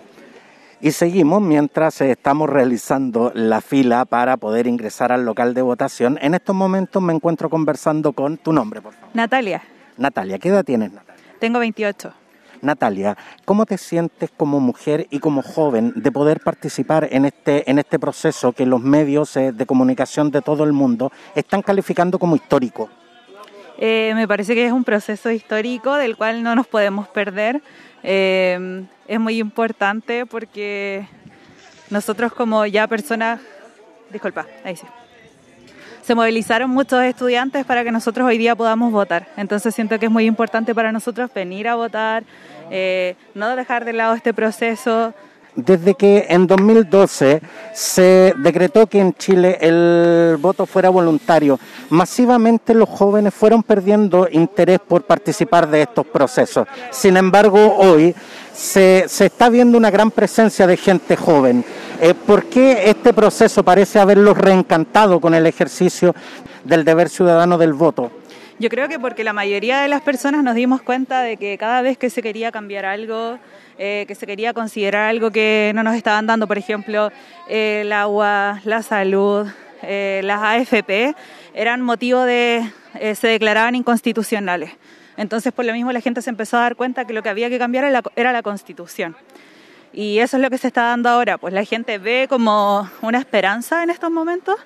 Y 0.81 0.93
seguimos 0.93 1.43
mientras 1.43 2.01
estamos 2.03 2.49
realizando 2.49 3.33
la 3.35 3.61
fila 3.61 4.05
para 4.05 4.37
poder 4.37 4.67
ingresar 4.67 5.11
al 5.13 5.25
local 5.25 5.55
de 5.55 5.63
votación. 5.63 6.19
En 6.21 6.35
estos 6.35 6.55
momentos 6.55 7.03
me 7.03 7.13
encuentro 7.13 7.51
conversando 7.51 8.13
con 8.13 8.37
tu 8.37 8.53
nombre, 8.53 8.81
por 8.81 8.93
favor. 8.93 9.09
Natalia. 9.15 9.63
Natalia, 9.97 10.39
¿qué 10.39 10.51
edad 10.51 10.65
tienes, 10.65 10.93
Natalia? 10.93 11.25
Tengo 11.41 11.59
28. 11.59 12.13
Natalia, 12.61 13.17
¿cómo 13.45 13.67
te 13.67 13.79
sientes 13.79 14.31
como 14.37 14.61
mujer 14.61 15.07
y 15.11 15.21
como 15.21 15.43
joven 15.43 15.93
de 15.97 16.13
poder 16.13 16.41
participar 16.41 17.09
en 17.11 17.25
este, 17.25 17.69
en 17.71 17.79
este 17.79 17.99
proceso 17.99 18.53
que 18.53 18.67
los 18.67 18.81
medios 18.81 19.37
eh, 19.37 19.53
de 19.53 19.67
comunicación 19.67 20.31
de 20.31 20.43
todo 20.43 20.65
el 20.65 20.73
mundo 20.73 21.11
están 21.35 21.63
calificando 21.63 22.19
como 22.19 22.37
histórico? 22.37 22.89
Eh, 23.81 24.13
me 24.17 24.27
parece 24.27 24.57
que 24.57 24.67
es 24.67 24.73
un 24.73 24.83
proceso 24.83 25.31
histórico 25.31 25.95
del 25.95 26.17
cual 26.17 26.43
no 26.43 26.57
nos 26.57 26.67
podemos 26.67 27.07
perder. 27.09 27.63
Eh, 28.03 28.85
es 29.07 29.21
muy 29.21 29.39
importante 29.39 30.27
porque 30.27 31.07
nosotros 31.89 32.33
como 32.33 32.67
ya 32.67 32.89
personas, 32.89 33.41
disculpa, 34.11 34.47
ahí 34.65 34.75
sí. 34.75 34.87
se 36.03 36.15
movilizaron 36.15 36.71
muchos 36.71 37.03
estudiantes 37.05 37.65
para 37.65 37.85
que 37.85 37.93
nosotros 37.93 38.27
hoy 38.27 38.37
día 38.37 38.57
podamos 38.57 38.91
votar. 38.91 39.29
Entonces 39.37 39.75
siento 39.75 39.97
que 39.99 40.07
es 40.07 40.13
muy 40.13 40.27
importante 40.27 40.75
para 40.75 40.91
nosotros 40.91 41.31
venir 41.33 41.69
a 41.69 41.77
votar, 41.77 42.25
eh, 42.71 43.15
no 43.35 43.55
dejar 43.55 43.85
de 43.85 43.93
lado 43.93 44.15
este 44.15 44.35
proceso. 44.35 45.15
Desde 45.55 45.95
que 45.95 46.27
en 46.29 46.47
2012 46.47 47.41
se 47.73 48.35
decretó 48.39 48.87
que 48.87 49.01
en 49.01 49.15
Chile 49.15 49.59
el 49.61 50.37
voto 50.39 50.67
fuera 50.67 50.89
voluntario, 50.89 51.59
masivamente 51.91 52.75
los 52.75 52.89
jóvenes 52.89 53.35
fueron 53.35 53.63
perdiendo 53.63 54.29
interés 54.31 54.79
por 54.79 55.03
participar 55.03 55.69
de 55.69 55.83
estos 55.83 56.07
procesos. 56.07 56.67
Sin 56.91 57.17
embargo, 57.17 57.77
hoy 57.77 58.15
se, 58.55 59.05
está 59.05 59.49
viendo 59.49 59.79
una 59.79 59.91
gran 59.91 60.11
presencia 60.11 60.67
de 60.67 60.77
gente 60.77 61.17
joven. 61.17 61.65
Eh, 62.01 62.15
¿Por 62.15 62.45
qué 62.47 62.91
este 62.91 63.13
proceso 63.13 63.63
parece 63.63 63.99
haberlos 63.99 64.37
reencantado 64.37 65.21
con 65.21 65.35
el 65.35 65.47
ejercicio 65.47 66.15
del 66.65 66.85
deber 66.85 67.09
ciudadano 67.09 67.59
del 67.59 67.73
voto? 67.73 68.11
Yo 68.61 68.71
creo 68.71 68.89
que 68.89 68.99
porque 68.99 69.23
la 69.23 69.33
mayoría 69.33 69.81
de 69.83 69.87
las 69.87 70.01
personas 70.01 70.43
nos 70.43 70.57
dimos 70.57 70.83
cuenta 70.83 71.23
de 71.23 71.37
que 71.37 71.57
cada 71.59 71.81
vez 71.81 71.97
que 71.97 72.11
se 72.11 72.23
quería 72.23 72.51
cambiar 72.51 72.85
algo, 72.87 73.39
eh, 73.79 74.05
que 74.09 74.17
se 74.17 74.27
quería 74.27 74.53
considerar 74.53 75.09
algo 75.09 75.31
que 75.31 75.71
no 75.77 75.85
nos 75.85 75.95
estaban 75.95 76.27
dando, 76.27 76.49
por 76.49 76.59
ejemplo, 76.59 77.13
el 77.49 77.93
agua, 77.93 78.61
la 78.65 78.83
salud, 78.83 79.47
eh, 79.83 80.23
las 80.25 80.43
AFP, 80.43 81.15
eran 81.55 81.83
motivo 81.83 82.23
de, 82.23 82.69
eh, 82.99 83.15
se 83.15 83.29
declaraban 83.29 83.77
inconstitucionales. 83.77 84.73
Entonces, 85.17 85.53
por 85.53 85.65
lo 85.65 85.73
mismo, 85.73 85.93
la 85.93 86.01
gente 86.01 86.21
se 86.21 86.31
empezó 86.31 86.57
a 86.57 86.63
dar 86.63 86.75
cuenta 86.75 87.05
que 87.05 87.13
lo 87.13 87.23
que 87.23 87.29
había 87.29 87.49
que 87.51 87.61
cambiar 87.61 87.85
era 87.85 87.93
la, 87.93 88.03
era 88.17 88.33
la 88.33 88.43
constitución. 88.43 89.15
Y 89.93 90.19
eso 90.19 90.37
es 90.37 90.43
lo 90.43 90.51
que 90.51 90.59
se 90.59 90.67
está 90.67 90.83
dando 90.83 91.09
ahora, 91.09 91.39
pues 91.39 91.55
la 91.55 91.65
gente 91.65 91.99
ve 91.99 92.27
como 92.29 92.91
una 93.03 93.19
esperanza 93.19 93.85
en 93.85 93.91
estos 93.91 94.11
momentos 94.11 94.57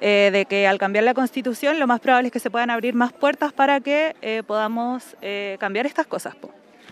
eh, 0.00 0.30
de 0.32 0.44
que 0.46 0.66
al 0.66 0.78
cambiar 0.78 1.04
la 1.04 1.14
constitución 1.14 1.78
lo 1.78 1.86
más 1.86 2.00
probable 2.00 2.28
es 2.28 2.32
que 2.32 2.40
se 2.40 2.50
puedan 2.50 2.70
abrir 2.70 2.94
más 2.94 3.12
puertas 3.12 3.52
para 3.52 3.80
que 3.80 4.14
eh, 4.22 4.42
podamos 4.46 5.16
eh, 5.22 5.56
cambiar 5.58 5.86
estas 5.86 6.06
cosas. 6.06 6.34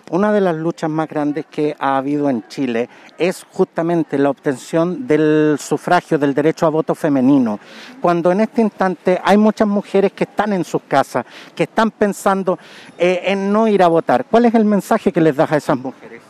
Una 0.09 0.33
de 0.33 0.41
las 0.41 0.55
luchas 0.55 0.89
más 0.89 1.09
grandes 1.09 1.47
que 1.47 1.75
ha 1.81 1.97
habido 1.97 2.31
en 2.31 2.47
Chile 2.47 2.89
es 3.19 3.45
justamente 3.53 4.19
la 4.19 4.31
obtención 4.31 5.07
del 5.07 5.57
sufragio, 5.59 6.17
del 6.17 6.33
derecho 6.33 6.65
a 6.67 6.69
voto 6.69 6.95
femenino. 6.95 7.59
Cuando 8.01 8.31
en 8.31 8.41
este 8.41 8.61
instante 8.61 9.21
hay 9.25 9.37
muchas 9.37 9.67
mujeres 9.67 10.13
que 10.13 10.25
están 10.25 10.53
en 10.53 10.65
sus 10.65 10.83
casas, 10.83 11.27
que 11.57 11.65
están 11.65 11.91
pensando 11.91 12.57
en 12.97 13.53
no 13.53 13.67
ir 13.67 13.83
a 13.83 13.89
votar, 13.89 14.27
¿cuál 14.31 14.45
es 14.45 14.55
el 14.55 14.65
mensaje 14.65 15.13
que 15.13 15.21
les 15.21 15.35
das 15.35 15.51
a 15.51 15.57
esas 15.57 15.77
mujeres? 15.77 16.26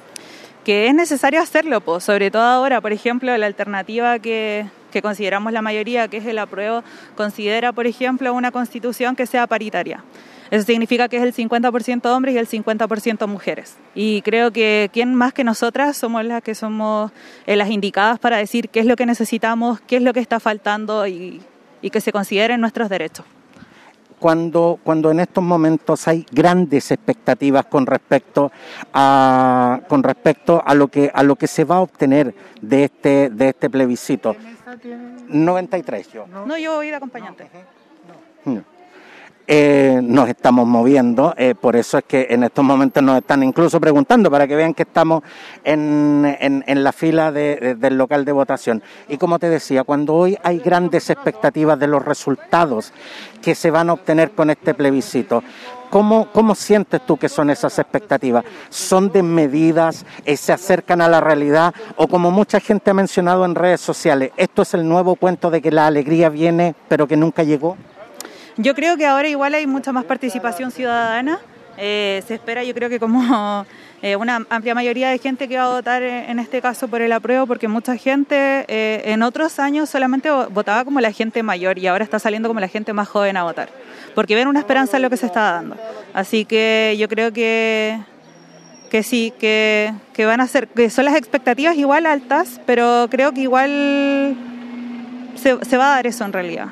Que 0.66 0.88
es 0.88 0.94
necesario 0.96 1.40
hacerlo, 1.40 1.81
pues, 1.81 2.02
sobre 2.02 2.29
todo 2.29 2.42
ahora, 2.42 2.81
por 2.81 2.92
ejemplo, 2.92 3.37
la 3.38 3.46
alternativa 3.46 4.18
que, 4.18 4.66
que 4.90 5.00
consideramos 5.00 5.52
la 5.52 5.62
mayoría, 5.62 6.09
que 6.09 6.16
es 6.16 6.26
el 6.26 6.40
apruebo, 6.40 6.83
considera, 7.14 7.72
por 7.72 7.87
ejemplo, 7.87 8.35
una 8.35 8.50
constitución 8.50 9.14
que 9.14 9.26
sea 9.26 9.46
paritaria. 9.46 10.02
Eso 10.50 10.66
significa 10.66 11.09
que 11.09 11.18
es 11.18 11.22
el 11.22 11.33
50% 11.33 12.07
hombres 12.07 12.35
y 12.35 12.38
el 12.38 12.48
50% 12.48 13.29
mujeres. 13.29 13.76
Y 13.94 14.22
creo 14.22 14.50
que 14.50 14.90
quién 14.92 15.14
más 15.14 15.33
que 15.33 15.44
nosotras 15.44 15.96
somos 15.96 16.24
las 16.24 16.42
que 16.42 16.57
somos 16.57 17.12
eh, 17.46 17.55
las 17.55 17.70
indicadas 17.70 18.18
para 18.18 18.38
decir 18.38 18.68
qué 18.68 18.81
es 18.81 18.87
lo 18.87 18.96
que 18.96 19.07
necesitamos, 19.07 19.81
qué 19.83 19.98
es 19.98 20.02
lo 20.02 20.12
que 20.12 20.18
está 20.18 20.40
faltando 20.40 21.07
y 21.07 21.42
que 21.92 22.00
se 22.00 22.11
consideren 22.11 22.61
nuestros 22.61 22.88
derechos 22.88 23.24
cuando, 24.18 24.79
cuando 24.83 25.11
en 25.11 25.20
estos 25.20 25.42
momentos 25.42 26.09
hay 26.09 26.26
grandes 26.31 26.90
expectativas 26.90 27.66
con 27.66 27.87
respecto 27.87 28.50
a, 28.92 29.81
con 29.88 30.02
respecto 30.02 30.62
a 30.64 30.74
lo 30.74 30.88
que 30.88 31.11
a 31.12 31.22
lo 31.22 31.37
que 31.37 31.46
se 31.46 31.64
va 31.64 31.76
a 31.76 31.81
obtener 31.81 32.35
de 32.61 32.85
este 32.85 33.31
de 33.31 33.48
este 33.50 33.70
plebiscito. 33.70 34.37
93 35.29 36.12
yo. 36.12 36.26
No, 36.26 36.57
yo 36.59 36.76
voy 36.76 36.88
de 36.88 36.96
acompañante. 36.96 37.48
No. 38.44 38.75
Eh, 39.48 40.00
nos 40.02 40.28
estamos 40.28 40.66
moviendo, 40.66 41.32
eh, 41.37 41.54
por 41.54 41.76
eso 41.76 41.98
es 41.98 42.04
que 42.04 42.26
en 42.30 42.42
estos 42.42 42.64
momentos 42.64 43.00
nos 43.00 43.18
están 43.18 43.44
incluso 43.44 43.80
preguntando 43.80 44.28
para 44.28 44.48
que 44.48 44.56
vean 44.56 44.74
que 44.74 44.82
estamos 44.82 45.22
en, 45.62 46.37
en, 46.40 46.82
la 46.82 46.90
fila 46.90 47.30
del 47.30 47.96
local 47.96 48.24
de 48.24 48.32
votación. 48.32 48.82
Y 49.09 49.18
como 49.18 49.38
te 49.38 49.48
decía, 49.48 49.85
cuando 49.85 50.14
hoy 50.14 50.37
hay 50.42 50.59
grandes 50.59 51.11
expectativas 51.11 51.78
de 51.78 51.87
los 51.87 52.04
resultados 52.04 52.92
que 53.40 53.54
se 53.54 53.70
van 53.70 53.88
a 53.88 53.92
obtener 53.92 54.32
con 54.32 54.50
este 54.50 54.74
plebiscito, 54.74 55.44
¿Cómo, 55.90 56.26
¿Cómo, 56.32 56.56
sientes 56.56 57.00
tú 57.06 57.16
que 57.16 57.28
son 57.28 57.48
esas 57.48 57.78
expectativas? 57.78 58.44
¿Son 58.70 59.12
desmedidas? 59.12 60.04
Eh, 60.24 60.37
¿Se 60.37 60.52
acercan 60.52 61.00
a 61.00 61.09
la 61.09 61.20
realidad? 61.20 61.72
¿O 61.96 62.09
como 62.09 62.32
mucha 62.32 62.59
gente 62.59 62.90
ha 62.90 62.94
mencionado 62.94 63.44
en 63.44 63.54
redes 63.54 63.82
sociales, 63.82 64.32
esto 64.37 64.62
es 64.62 64.74
el 64.74 64.88
nuevo 64.88 65.14
cuento 65.14 65.48
de 65.48 65.62
que 65.62 65.70
la 65.70 65.87
alegría 65.87 66.28
viene 66.28 66.74
pero 66.88 67.06
que 67.06 67.16
nunca 67.16 67.44
llegó? 67.44 67.76
Yo 68.59 68.75
creo 68.75 68.97
que 68.97 69.07
ahora 69.07 69.29
igual 69.29 69.55
hay 69.55 69.66
mucha 69.66 69.92
más 69.92 70.05
participación 70.05 70.71
ciudadana. 70.71 71.38
Eh, 71.77 72.23
se 72.27 72.35
espera, 72.35 72.64
yo 72.64 72.73
creo 72.73 72.88
que 72.88 72.99
como 72.99 73.66
eh, 74.03 74.16
una 74.16 74.47
amplia 74.49 74.75
mayoría 74.75 75.11
de 75.11 75.19
gente 75.19 75.47
que 75.47 75.59
va 75.59 75.64
a 75.64 75.75
votar 75.75 76.03
en 76.03 76.38
este 76.38 76.62
caso 76.62 76.88
por 76.88 77.03
el 77.03 77.12
apruebo, 77.12 77.47
porque 77.47 77.69
mucha 77.69 77.97
gente 77.99 78.64
eh, 78.69 79.03
en 79.12 79.23
otros 79.23 79.59
años 79.59 79.90
solamente 79.90 80.31
votaba 80.31 80.87
como 80.87 81.01
la 81.01 81.12
gente 81.12 81.42
mayor 81.42 81.79
y 81.79 81.87
ahora 81.87 82.03
está 82.03 82.19
saliendo 82.19 82.49
como 82.49 82.61
la 82.61 82.69
gente 82.69 82.95
más 82.95 83.09
joven 83.09 83.37
a 83.37 83.42
votar, 83.42 83.69
porque 84.14 84.35
ven 84.35 84.49
una 84.49 84.61
esperanza 84.61 84.97
en 84.97 85.03
lo 85.03 85.11
que 85.11 85.19
se 85.19 85.27
está 85.27 85.53
dando. 85.53 85.77
Así 86.14 86.47
que 86.47 86.97
yo 86.99 87.09
creo 87.09 87.35
que, 87.35 88.01
que 88.90 89.03
sí, 89.03 89.35
que, 89.38 89.92
que 90.14 90.25
van 90.25 90.40
a 90.40 90.47
ser, 90.47 90.66
que 90.69 90.88
son 90.88 91.05
las 91.05 91.16
expectativas 91.16 91.77
igual 91.77 92.07
altas, 92.07 92.59
pero 92.64 93.09
creo 93.11 93.33
que 93.33 93.42
igual 93.42 94.35
se, 95.35 95.62
se 95.62 95.77
va 95.77 95.92
a 95.92 95.97
dar 95.97 96.07
eso 96.07 96.25
en 96.25 96.33
realidad. 96.33 96.69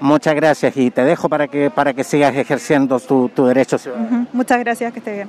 Muchas 0.00 0.34
gracias 0.34 0.76
y 0.76 0.90
te 0.90 1.04
dejo 1.04 1.28
para 1.28 1.48
que, 1.48 1.70
para 1.70 1.92
que 1.94 2.04
sigas 2.04 2.34
ejerciendo 2.34 3.00
tu, 3.00 3.30
derecho 3.46 3.78
ciudadano. 3.78 4.26
Muchas 4.32 4.58
gracias, 4.60 4.92
que 4.92 4.98
esté 4.98 5.12
bien. 5.12 5.28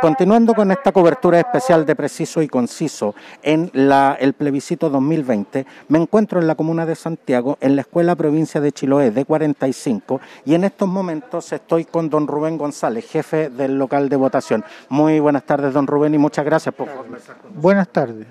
Continuando 0.00 0.52
con 0.54 0.70
esta 0.70 0.92
cobertura 0.92 1.38
especial 1.38 1.86
de 1.86 1.96
preciso 1.96 2.42
y 2.42 2.48
conciso 2.48 3.14
en 3.42 3.70
la, 3.72 4.16
el 4.20 4.34
plebiscito 4.34 4.90
2020, 4.90 5.66
me 5.88 5.98
encuentro 5.98 6.40
en 6.40 6.46
la 6.46 6.56
comuna 6.56 6.84
de 6.84 6.94
Santiago, 6.94 7.56
en 7.60 7.74
la 7.74 7.82
Escuela 7.82 8.14
Provincia 8.14 8.60
de 8.60 8.72
Chiloé 8.72 9.12
de 9.12 9.24
45, 9.24 10.20
y 10.44 10.54
en 10.54 10.64
estos 10.64 10.88
momentos 10.88 11.50
estoy 11.52 11.86
con 11.86 12.10
don 12.10 12.26
Rubén 12.26 12.58
González, 12.58 13.08
jefe 13.08 13.48
del 13.48 13.78
local 13.78 14.10
de 14.10 14.16
votación. 14.16 14.62
Muy 14.90 15.20
buenas 15.20 15.44
tardes, 15.44 15.72
don 15.72 15.86
Rubén, 15.86 16.12
y 16.14 16.18
muchas 16.18 16.44
gracias 16.44 16.74
por 16.74 16.90
conversar 16.90 17.36
Buenas 17.54 17.88
tardes. 17.88 18.26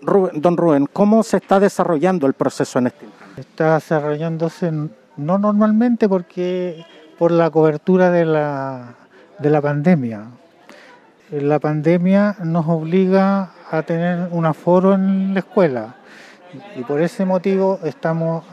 don 0.00 0.56
Rubén, 0.56 0.86
¿cómo 0.92 1.24
se 1.24 1.38
está 1.38 1.58
desarrollando 1.58 2.28
el 2.28 2.34
proceso 2.34 2.78
en 2.78 2.86
este 2.86 3.06
Está 3.36 3.74
desarrollándose 3.74 4.72
no 4.72 5.38
normalmente 5.38 6.08
porque 6.08 6.84
por 7.18 7.30
la 7.30 7.50
cobertura 7.50 8.10
de 8.10 8.24
la, 8.24 8.94
de 9.38 9.50
la 9.50 9.60
pandemia. 9.60 10.24
La 11.30 11.58
pandemia 11.58 12.36
nos 12.44 12.66
obliga 12.68 13.50
a 13.70 13.82
tener 13.82 14.28
un 14.30 14.46
aforo 14.46 14.94
en 14.94 15.34
la 15.34 15.40
escuela 15.40 15.96
y 16.76 16.82
por 16.82 17.00
ese 17.02 17.24
motivo 17.24 17.80
estamos 17.84 18.44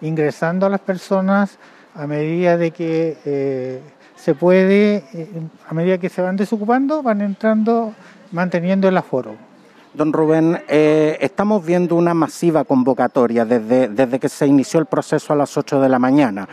ingresando 0.00 0.66
a 0.66 0.70
las 0.70 0.80
personas 0.80 1.58
a 1.94 2.06
medida 2.06 2.56
de 2.56 2.70
que 2.70 3.18
eh, 3.24 3.82
se 4.14 4.34
puede, 4.34 5.04
eh, 5.12 5.28
a 5.68 5.74
medida 5.74 5.98
que 5.98 6.08
se 6.08 6.22
van 6.22 6.36
desocupando, 6.36 7.02
van 7.02 7.20
entrando 7.20 7.94
manteniendo 8.32 8.88
el 8.88 8.96
aforo. 8.96 9.49
Don 9.92 10.12
Rubén, 10.12 10.62
eh, 10.68 11.18
estamos 11.20 11.66
viendo 11.66 11.96
una 11.96 12.14
masiva 12.14 12.62
convocatoria 12.62 13.44
desde, 13.44 13.88
desde 13.88 14.20
que 14.20 14.28
se 14.28 14.46
inició 14.46 14.78
el 14.78 14.86
proceso 14.86 15.32
a 15.32 15.36
las 15.36 15.56
8 15.56 15.80
de 15.80 15.88
la 15.88 15.98
mañana. 15.98 16.48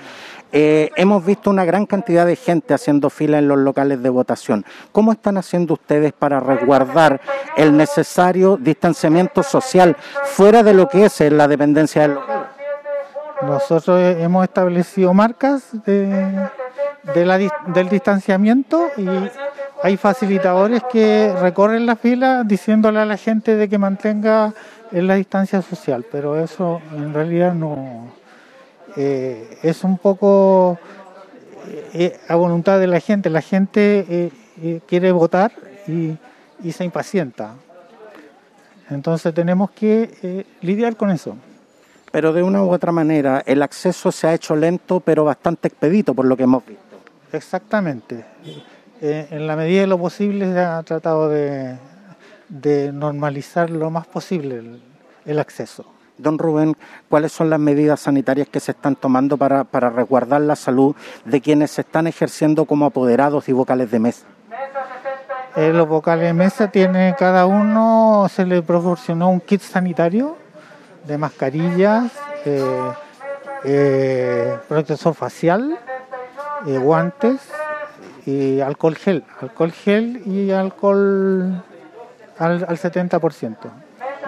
Eh, 0.52 0.90
hemos 0.96 1.24
visto 1.24 1.52
una 1.52 1.64
gran 1.64 1.86
cantidad 1.86 2.26
de 2.26 2.36
gente 2.36 2.74
haciendo 2.74 3.12
fila 3.12 3.38
en 3.38 3.48
los 3.48 3.60
locales 3.60 4.02
de 4.02 4.10
votación. 4.10 4.66
¿Cómo 4.92 5.12
están 5.12 5.38
haciendo 5.38 5.76
ustedes 5.76 6.14
para 6.14 6.40
resguardar 6.40 7.22
el 7.56 7.78
necesario 7.78 8.58
distanciamiento 8.58 9.44
social 9.44 9.96
fuera 10.24 10.64
de 10.64 10.74
lo 10.74 10.88
que 10.88 11.06
es 11.06 11.20
la 11.32 11.48
dependencia 11.48 12.04
del 12.04 12.16
local? 12.16 12.50
Nosotros 13.44 14.00
hemos 14.18 14.46
establecido 14.46 15.14
marcas 15.14 15.70
de, 15.86 16.50
del 17.14 17.90
distanciamiento 17.90 18.88
y 18.98 19.06
hay 19.84 19.98
facilitadores 19.98 20.82
que 20.92 21.34
recorren 21.40 21.86
la 21.86 21.96
fila 21.96 22.44
diciéndole 22.44 23.00
a 23.00 23.06
la 23.06 23.18
gente 23.18 23.56
de 23.56 23.70
que 23.70 23.78
mantenga 23.78 24.54
la 24.92 25.16
distancia 25.16 25.62
social, 25.62 26.06
pero 26.12 26.42
eso 26.42 26.82
en 26.96 27.14
realidad 27.14 27.54
no 27.54 28.08
eh, 28.96 29.60
es 29.62 29.84
un 29.84 29.98
poco 29.98 30.80
eh, 31.94 32.20
a 32.28 32.36
voluntad 32.36 32.80
de 32.80 32.88
la 32.88 33.00
gente. 33.00 33.30
La 33.30 33.42
gente 33.42 34.32
eh, 34.62 34.80
quiere 34.88 35.12
votar 35.12 35.52
y, 35.88 36.18
y, 36.64 36.72
se 36.72 36.84
impacienta. 36.84 37.54
Entonces 38.90 39.34
tenemos 39.34 39.70
que 39.72 40.46
lidiar 40.62 40.96
con 40.96 41.12
eso. 41.12 41.36
Pero 42.12 42.34
de 42.34 42.42
una 42.42 42.64
u 42.64 42.72
otra 42.72 42.92
manera 42.92 43.44
el 43.46 43.62
acceso 43.62 44.12
se 44.12 44.28
ha 44.28 44.34
hecho 44.34 44.56
lento 44.56 45.02
pero 45.02 45.26
bastante 45.26 45.68
expedito 45.68 46.14
por 46.14 46.26
lo 46.26 46.36
que 46.36 46.44
hemos 46.44 46.66
visto. 46.66 46.84
Exactamente. 47.32 48.26
Eh, 49.02 49.28
en 49.30 49.46
la 49.46 49.56
medida 49.56 49.82
de 49.82 49.88
lo 49.88 50.00
posible 50.00 50.52
se 50.52 50.60
ha 50.60 50.82
tratado 50.82 51.30
de, 51.30 51.78
normalizar 52.92 53.70
lo 53.70 53.92
más 53.92 54.08
posible 54.08 54.80
el, 55.26 55.40
acceso. 55.40 55.86
Don 56.18 56.40
Rubén, 56.40 56.76
¿cuáles 57.10 57.32
son 57.32 57.52
las 57.52 57.60
medidas 57.60 58.00
sanitarias 58.00 58.48
que 58.48 58.60
se 58.60 58.72
están 58.72 58.96
tomando 58.96 59.38
para, 59.38 59.66
para 59.66 59.92
resguardar 59.92 60.42
la 60.42 60.56
salud 60.56 60.96
de 61.26 61.42
quienes 61.42 61.72
se 61.72 61.82
están 61.82 62.08
ejerciendo 62.08 62.66
como 62.66 62.88
apoderados 62.88 63.48
y 63.50 63.52
vocales 63.52 63.92
de 63.92 64.00
mesa? 64.00 64.26
Eh, 65.56 65.74
los 65.74 65.88
vocales 65.88 66.26
de 66.26 66.34
mesa 66.34 66.70
tiene 66.70 67.16
cada 67.18 67.46
uno, 67.46 68.28
se 68.30 68.46
le 68.46 68.64
proporcionó 68.64 69.30
un 69.30 69.40
kit 69.40 69.62
sanitario 69.62 70.38
de 71.06 71.18
mascarillas, 71.18 72.12
eh, 72.46 72.92
eh, 73.64 74.58
protector 74.68 75.14
facial, 75.14 75.78
guantes 76.64 77.40
y 78.28 78.60
alcohol 78.60 78.96
gel. 78.96 79.24
Alcohol 79.42 79.72
gel 79.72 80.22
y 80.26 80.52
alcohol 80.52 81.64
al, 82.38 82.66
al 82.68 82.78
70%. 82.78 83.56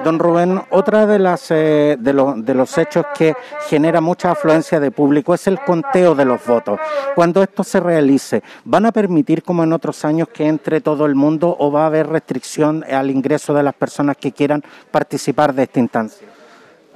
Don 0.03 0.17
Rubén, 0.17 0.61
otra 0.69 1.05
de 1.05 1.19
las 1.19 1.51
eh, 1.51 1.97
de, 1.99 2.13
los, 2.13 2.45
de 2.45 2.53
los 2.53 2.77
hechos 2.77 3.05
que 3.13 3.35
genera 3.67 3.99
mucha 3.99 4.31
afluencia 4.31 4.79
de 4.79 4.91
público 4.91 5.33
es 5.33 5.45
el 5.47 5.59
conteo 5.59 6.15
de 6.15 6.23
los 6.23 6.45
votos. 6.45 6.79
Cuando 7.15 7.43
esto 7.43 7.65
se 7.65 7.81
realice, 7.81 8.41
¿van 8.63 8.85
a 8.85 8.93
permitir, 8.93 9.43
como 9.43 9.63
en 9.65 9.73
otros 9.73 10.05
años, 10.05 10.29
que 10.29 10.47
entre 10.47 10.79
todo 10.79 11.05
el 11.05 11.15
mundo 11.15 11.53
o 11.59 11.69
va 11.69 11.83
a 11.83 11.87
haber 11.87 12.07
restricción 12.07 12.85
al 12.89 13.11
ingreso 13.11 13.53
de 13.53 13.63
las 13.63 13.73
personas 13.73 14.15
que 14.15 14.31
quieran 14.31 14.63
participar 14.89 15.53
de 15.53 15.63
esta 15.63 15.79
instancia? 15.79 16.27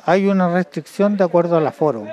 Hay 0.06 0.28
una 0.28 0.48
restricción 0.54 1.18
de 1.18 1.26
acuerdo 1.26 1.58
al 1.58 1.68
aforo. 1.68 2.06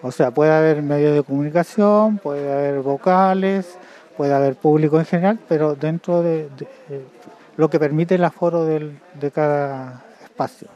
O 0.00 0.10
sea, 0.10 0.30
puede 0.30 0.52
haber 0.52 0.82
medios 0.82 1.14
de 1.14 1.22
comunicación, 1.22 2.16
puede 2.18 2.50
haber 2.50 2.80
vocales, 2.80 3.78
puede 4.16 4.34
haber 4.34 4.56
público 4.56 4.98
en 4.98 5.04
general, 5.04 5.38
pero 5.48 5.74
dentro 5.74 6.22
de, 6.22 6.48
de, 6.56 6.68
de 6.88 7.04
lo 7.56 7.70
que 7.70 7.78
permite 7.78 8.16
el 8.16 8.24
aforo 8.24 8.64
del, 8.64 8.98
de 9.20 9.30
cada 9.30 10.04
espacio. 10.22 10.68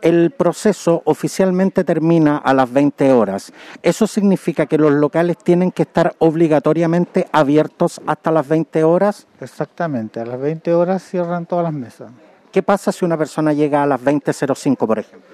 El 0.00 0.32
proceso 0.32 1.00
oficialmente 1.06 1.82
termina 1.82 2.36
a 2.36 2.52
las 2.52 2.70
20 2.70 3.10
horas. 3.12 3.52
¿Eso 3.82 4.06
significa 4.06 4.66
que 4.66 4.76
los 4.76 4.92
locales 4.92 5.38
tienen 5.38 5.72
que 5.72 5.82
estar 5.82 6.14
obligatoriamente 6.18 7.26
abiertos 7.32 8.02
hasta 8.06 8.30
las 8.30 8.46
20 8.46 8.84
horas? 8.84 9.26
Exactamente, 9.40 10.20
a 10.20 10.26
las 10.26 10.38
20 10.38 10.74
horas 10.74 11.02
cierran 11.02 11.46
todas 11.46 11.64
las 11.64 11.72
mesas. 11.72 12.10
¿Qué 12.52 12.62
pasa 12.62 12.92
si 12.92 13.04
una 13.04 13.16
persona 13.16 13.54
llega 13.54 13.82
a 13.82 13.86
las 13.86 14.00
20.05, 14.00 14.86
por 14.86 14.98
ejemplo? 14.98 15.28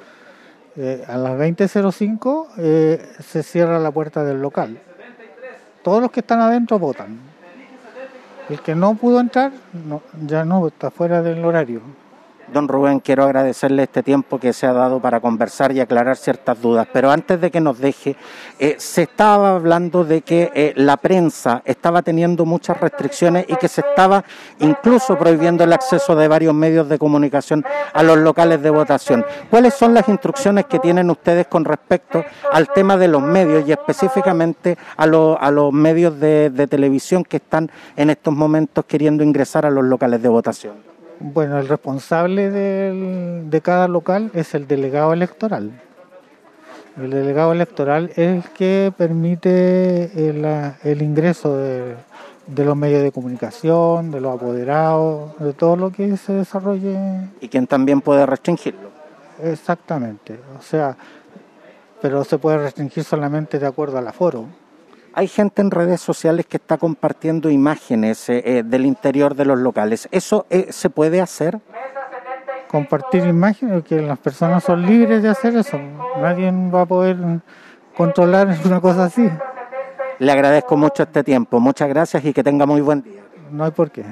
Eh, 0.76 1.04
a 1.06 1.16
las 1.16 1.32
20.05 1.32 2.46
eh, 2.58 3.08
se 3.26 3.42
cierra 3.42 3.80
la 3.80 3.90
puerta 3.90 4.22
del 4.22 4.40
local. 4.40 4.78
Todos 5.82 6.02
los 6.02 6.10
que 6.10 6.20
están 6.20 6.40
adentro 6.40 6.78
votan. 6.78 7.18
El 8.48 8.60
que 8.60 8.74
no 8.74 8.94
pudo 8.94 9.20
entrar 9.20 9.52
no, 9.72 10.02
ya 10.26 10.44
no 10.44 10.66
está 10.66 10.90
fuera 10.90 11.22
del 11.22 11.44
horario. 11.44 11.80
Don 12.52 12.66
Rubén, 12.66 13.00
quiero 13.00 13.24
agradecerle 13.24 13.84
este 13.84 14.02
tiempo 14.02 14.38
que 14.38 14.52
se 14.52 14.66
ha 14.66 14.72
dado 14.72 15.00
para 15.00 15.20
conversar 15.20 15.72
y 15.72 15.80
aclarar 15.80 16.16
ciertas 16.16 16.60
dudas, 16.60 16.88
pero 16.92 17.10
antes 17.10 17.40
de 17.40 17.50
que 17.50 17.60
nos 17.60 17.78
deje, 17.78 18.16
eh, 18.58 18.74
se 18.78 19.02
estaba 19.02 19.54
hablando 19.54 20.04
de 20.04 20.22
que 20.22 20.50
eh, 20.54 20.72
la 20.76 20.96
prensa 20.96 21.62
estaba 21.64 22.02
teniendo 22.02 22.44
muchas 22.44 22.80
restricciones 22.80 23.46
y 23.48 23.54
que 23.56 23.68
se 23.68 23.82
estaba 23.82 24.24
incluso 24.58 25.16
prohibiendo 25.16 25.62
el 25.62 25.72
acceso 25.72 26.16
de 26.16 26.26
varios 26.26 26.54
medios 26.54 26.88
de 26.88 26.98
comunicación 26.98 27.64
a 27.92 28.02
los 28.02 28.18
locales 28.18 28.60
de 28.62 28.70
votación. 28.70 29.24
¿Cuáles 29.48 29.74
son 29.74 29.94
las 29.94 30.08
instrucciones 30.08 30.66
que 30.66 30.80
tienen 30.80 31.10
ustedes 31.10 31.46
con 31.46 31.64
respecto 31.64 32.24
al 32.52 32.68
tema 32.68 32.96
de 32.96 33.08
los 33.08 33.22
medios 33.22 33.66
y 33.66 33.72
específicamente 33.72 34.76
a, 34.96 35.04
a 35.04 35.50
los 35.50 35.72
medios 35.72 36.18
de 36.18 36.66
televisión 36.68 37.24
que 37.24 37.36
están 37.36 37.70
en 37.96 38.10
estos 38.10 38.34
momentos 38.34 38.84
queriendo 38.86 39.22
ingresar 39.22 39.66
a 39.66 39.70
los 39.70 39.84
locales 39.84 40.20
de 40.20 40.28
votación? 40.28 40.89
Bueno, 41.22 41.58
el 41.58 41.68
responsable 41.68 42.50
del, 42.50 43.50
de 43.50 43.60
cada 43.60 43.88
local 43.88 44.30
es 44.32 44.54
el 44.54 44.66
delegado 44.66 45.12
electoral. 45.12 45.70
El 46.96 47.10
delegado 47.10 47.52
electoral 47.52 48.08
es 48.16 48.18
el 48.18 48.42
que 48.54 48.90
permite 48.96 50.28
el, 50.30 50.46
el 50.82 51.02
ingreso 51.02 51.58
de, 51.58 51.94
de, 52.46 52.64
los 52.64 52.74
medios 52.74 53.02
de 53.02 53.12
comunicación, 53.12 54.10
de 54.10 54.22
los 54.22 54.34
apoderados, 54.34 55.38
de 55.38 55.52
todo 55.52 55.76
lo 55.76 55.90
que 55.90 56.16
se 56.16 56.32
desarrolle. 56.32 56.96
¿Y 57.42 57.48
quien 57.48 57.66
también 57.66 58.00
puede 58.00 58.24
restringirlo? 58.24 58.88
Exactamente. 59.42 60.40
O 60.58 60.62
sea, 60.62 60.96
pero 62.00 62.24
se 62.24 62.38
puede 62.38 62.56
restringir 62.56 63.04
solamente 63.04 63.58
de 63.58 63.66
acuerdo 63.66 63.98
al 63.98 64.08
aforo. 64.08 64.46
Hay 65.12 65.26
gente 65.26 65.60
en 65.60 65.70
redes 65.70 66.00
sociales 66.00 66.46
que 66.46 66.56
está 66.56 66.78
compartiendo 66.78 67.50
imágenes 67.50 68.28
eh, 68.28 68.42
eh, 68.44 68.62
del 68.64 68.86
interior 68.86 69.34
de 69.34 69.44
los 69.44 69.58
locales. 69.58 70.08
¿Eso 70.12 70.46
eh, 70.50 70.68
se 70.70 70.88
puede 70.88 71.20
hacer? 71.20 71.58
Compartir 72.68 73.24
imágenes, 73.24 73.82
que 73.84 74.00
las 74.00 74.18
personas 74.18 74.62
son 74.62 74.86
libres 74.86 75.22
de 75.22 75.28
hacer 75.28 75.56
eso. 75.56 75.78
Nadie 76.20 76.52
va 76.52 76.82
a 76.82 76.86
poder 76.86 77.16
controlar 77.96 78.56
una 78.64 78.80
cosa 78.80 79.04
así. 79.04 79.28
Le 80.20 80.30
agradezco 80.30 80.76
mucho 80.76 81.02
este 81.02 81.24
tiempo. 81.24 81.58
Muchas 81.58 81.88
gracias 81.88 82.24
y 82.24 82.32
que 82.32 82.44
tenga 82.44 82.64
muy 82.66 82.80
buen 82.80 83.02
día. 83.02 83.22
No 83.50 83.64
hay 83.64 83.72
por 83.72 83.90
qué. 83.90 84.04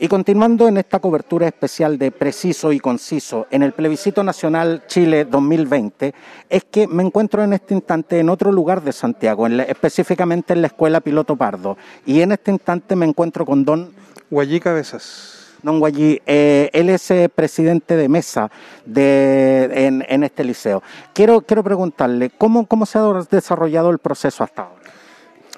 Y 0.00 0.06
continuando 0.06 0.68
en 0.68 0.76
esta 0.76 1.00
cobertura 1.00 1.48
especial 1.48 1.98
de 1.98 2.12
preciso 2.12 2.72
y 2.72 2.78
conciso 2.78 3.48
en 3.50 3.64
el 3.64 3.72
plebiscito 3.72 4.22
nacional 4.22 4.84
Chile 4.86 5.24
2020, 5.24 6.14
es 6.48 6.64
que 6.70 6.86
me 6.86 7.02
encuentro 7.02 7.42
en 7.42 7.52
este 7.52 7.74
instante 7.74 8.20
en 8.20 8.28
otro 8.28 8.52
lugar 8.52 8.82
de 8.82 8.92
Santiago, 8.92 9.44
en 9.48 9.56
la, 9.56 9.64
específicamente 9.64 10.52
en 10.52 10.60
la 10.60 10.68
Escuela 10.68 11.00
Piloto 11.00 11.34
Pardo. 11.34 11.76
Y 12.06 12.20
en 12.20 12.30
este 12.30 12.52
instante 12.52 12.94
me 12.94 13.06
encuentro 13.06 13.44
con 13.44 13.64
don 13.64 13.92
Guayí 14.30 14.60
Cabezas. 14.60 15.56
Don 15.64 15.80
Guayí, 15.80 16.22
eh, 16.26 16.70
él 16.72 16.90
es 16.90 17.10
eh, 17.10 17.28
presidente 17.28 17.96
de 17.96 18.08
mesa 18.08 18.52
de, 18.86 19.68
en, 19.72 20.04
en, 20.08 20.22
este 20.22 20.44
liceo. 20.44 20.80
Quiero, 21.12 21.40
quiero 21.40 21.64
preguntarle, 21.64 22.30
¿cómo, 22.30 22.66
¿cómo 22.66 22.86
se 22.86 22.98
ha 22.98 23.02
desarrollado 23.28 23.90
el 23.90 23.98
proceso 23.98 24.44
hasta 24.44 24.62
ahora? 24.62 24.82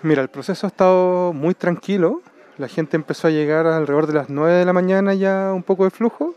Mira, 0.02 0.22
el 0.22 0.28
proceso 0.28 0.66
ha 0.66 0.68
estado 0.68 1.34
muy 1.34 1.54
tranquilo 1.54 2.22
la 2.60 2.68
gente 2.68 2.96
empezó 2.96 3.26
a 3.26 3.30
llegar 3.30 3.66
alrededor 3.66 4.06
de 4.06 4.12
las 4.12 4.28
9 4.28 4.52
de 4.52 4.64
la 4.66 4.74
mañana 4.74 5.14
ya 5.14 5.50
un 5.54 5.62
poco 5.62 5.84
de 5.84 5.90
flujo 5.90 6.34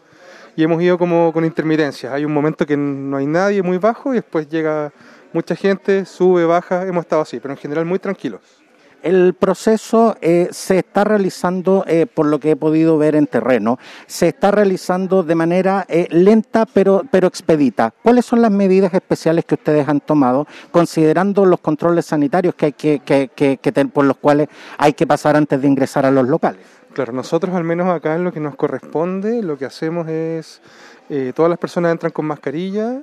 y 0.55 0.63
hemos 0.63 0.81
ido 0.81 0.97
como 0.97 1.33
con 1.33 1.43
intermitencias. 1.43 2.13
Hay 2.13 2.23
un 2.23 2.33
momento 2.33 2.65
que 2.65 2.77
no 2.77 3.17
hay 3.17 3.25
nadie 3.25 3.62
muy 3.62 3.77
bajo 3.77 4.13
y 4.13 4.15
después 4.15 4.47
llega 4.47 4.93
mucha 5.33 5.53
gente, 5.53 6.05
sube, 6.05 6.45
baja, 6.45 6.88
hemos 6.88 7.01
estado 7.01 7.23
así, 7.23 7.41
pero 7.41 7.53
en 7.53 7.57
general 7.57 7.86
muy 7.86 7.99
tranquilos. 7.99 8.62
El 9.03 9.33
proceso 9.33 10.15
eh, 10.21 10.47
se 10.51 10.79
está 10.79 11.03
realizando, 11.03 11.83
eh, 11.87 12.05
por 12.05 12.25
lo 12.25 12.39
que 12.39 12.51
he 12.51 12.55
podido 12.55 12.97
ver 12.97 13.15
en 13.15 13.27
terreno, 13.27 13.77
se 14.07 14.29
está 14.29 14.49
realizando 14.49 15.23
de 15.23 15.35
manera 15.35 15.85
eh, 15.89 16.07
lenta 16.09 16.65
pero, 16.65 17.03
pero 17.11 17.27
expedita. 17.27 17.93
¿Cuáles 18.01 18.25
son 18.25 18.41
las 18.41 18.49
medidas 18.49 18.93
especiales 18.93 19.43
que 19.43 19.55
ustedes 19.55 19.89
han 19.89 19.99
tomado, 19.99 20.47
considerando 20.71 21.45
los 21.45 21.59
controles 21.59 22.05
sanitarios 22.05 22.55
que 22.55 22.67
hay 22.67 22.71
que, 22.71 23.01
que, 23.03 23.57
que, 23.57 23.85
por 23.87 24.05
los 24.05 24.15
cuales 24.15 24.47
hay 24.77 24.93
que 24.93 25.05
pasar 25.05 25.35
antes 25.35 25.61
de 25.61 25.67
ingresar 25.67 26.05
a 26.05 26.11
los 26.11 26.25
locales? 26.25 26.61
Claro, 26.93 27.11
nosotros 27.11 27.53
al 27.55 27.65
menos 27.65 27.89
acá 27.89 28.15
en 28.15 28.23
lo 28.23 28.31
que 28.31 28.39
nos 28.39 28.55
corresponde, 28.55 29.43
lo 29.43 29.57
que 29.57 29.65
hacemos 29.65 30.07
es, 30.07 30.61
eh, 31.09 31.33
todas 31.35 31.49
las 31.49 31.59
personas 31.59 31.91
entran 31.91 32.13
con 32.13 32.25
mascarilla 32.25 33.01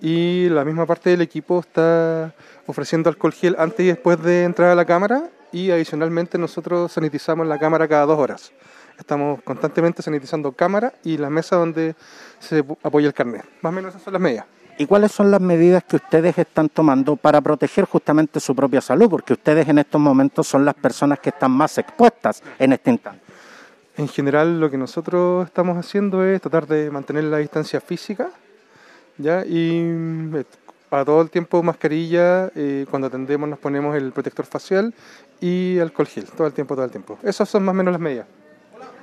y 0.00 0.48
la 0.48 0.64
misma 0.64 0.86
parte 0.86 1.10
del 1.10 1.20
equipo 1.20 1.60
está 1.60 2.34
ofreciendo 2.66 3.10
alcohol 3.10 3.32
gel 3.32 3.54
antes 3.58 3.80
y 3.80 3.88
después 3.88 4.20
de 4.22 4.44
entrar 4.44 4.70
a 4.70 4.74
la 4.74 4.84
cámara 4.84 5.30
y 5.56 5.70
adicionalmente 5.70 6.36
nosotros 6.36 6.92
sanitizamos 6.92 7.46
la 7.46 7.58
cámara 7.58 7.88
cada 7.88 8.04
dos 8.04 8.18
horas. 8.18 8.52
Estamos 8.98 9.42
constantemente 9.42 10.02
sanitizando 10.02 10.52
cámara 10.52 10.92
y 11.02 11.16
la 11.16 11.30
mesa 11.30 11.56
donde 11.56 11.94
se 12.38 12.62
apoya 12.82 13.06
el 13.06 13.14
carnet. 13.14 13.42
Más 13.62 13.70
o 13.70 13.74
menos 13.74 13.90
esas 13.90 14.02
son 14.02 14.12
las 14.12 14.20
medidas. 14.20 14.44
¿Y 14.76 14.84
cuáles 14.84 15.12
son 15.12 15.30
las 15.30 15.40
medidas 15.40 15.82
que 15.84 15.96
ustedes 15.96 16.36
están 16.36 16.68
tomando 16.68 17.16
para 17.16 17.40
proteger 17.40 17.86
justamente 17.86 18.38
su 18.38 18.54
propia 18.54 18.82
salud? 18.82 19.08
Porque 19.08 19.32
ustedes 19.32 19.66
en 19.66 19.78
estos 19.78 19.98
momentos 19.98 20.46
son 20.46 20.62
las 20.62 20.74
personas 20.74 21.20
que 21.20 21.30
están 21.30 21.52
más 21.52 21.78
expuestas 21.78 22.42
en 22.58 22.74
este 22.74 22.90
instante. 22.90 23.22
En 23.96 24.08
general 24.08 24.60
lo 24.60 24.70
que 24.70 24.76
nosotros 24.76 25.46
estamos 25.46 25.78
haciendo 25.78 26.22
es 26.22 26.42
tratar 26.42 26.66
de 26.66 26.90
mantener 26.90 27.24
la 27.24 27.38
distancia 27.38 27.80
física 27.80 28.28
¿ya? 29.16 29.42
y 29.46 30.30
a 30.90 31.04
todo 31.04 31.20
el 31.22 31.30
tiempo 31.30 31.62
mascarilla, 31.62 32.50
eh, 32.54 32.86
cuando 32.90 33.08
atendemos 33.08 33.48
nos 33.48 33.58
ponemos 33.58 33.96
el 33.96 34.12
protector 34.12 34.46
facial 34.46 34.94
y 35.40 35.78
alcohol 35.78 36.06
gel, 36.06 36.26
todo 36.26 36.46
el 36.46 36.52
tiempo, 36.52 36.74
todo 36.74 36.84
el 36.84 36.90
tiempo. 36.90 37.18
Esas 37.22 37.48
son 37.48 37.64
más 37.64 37.72
o 37.72 37.76
menos 37.76 37.92
las 37.92 38.00
medidas. 38.00 38.26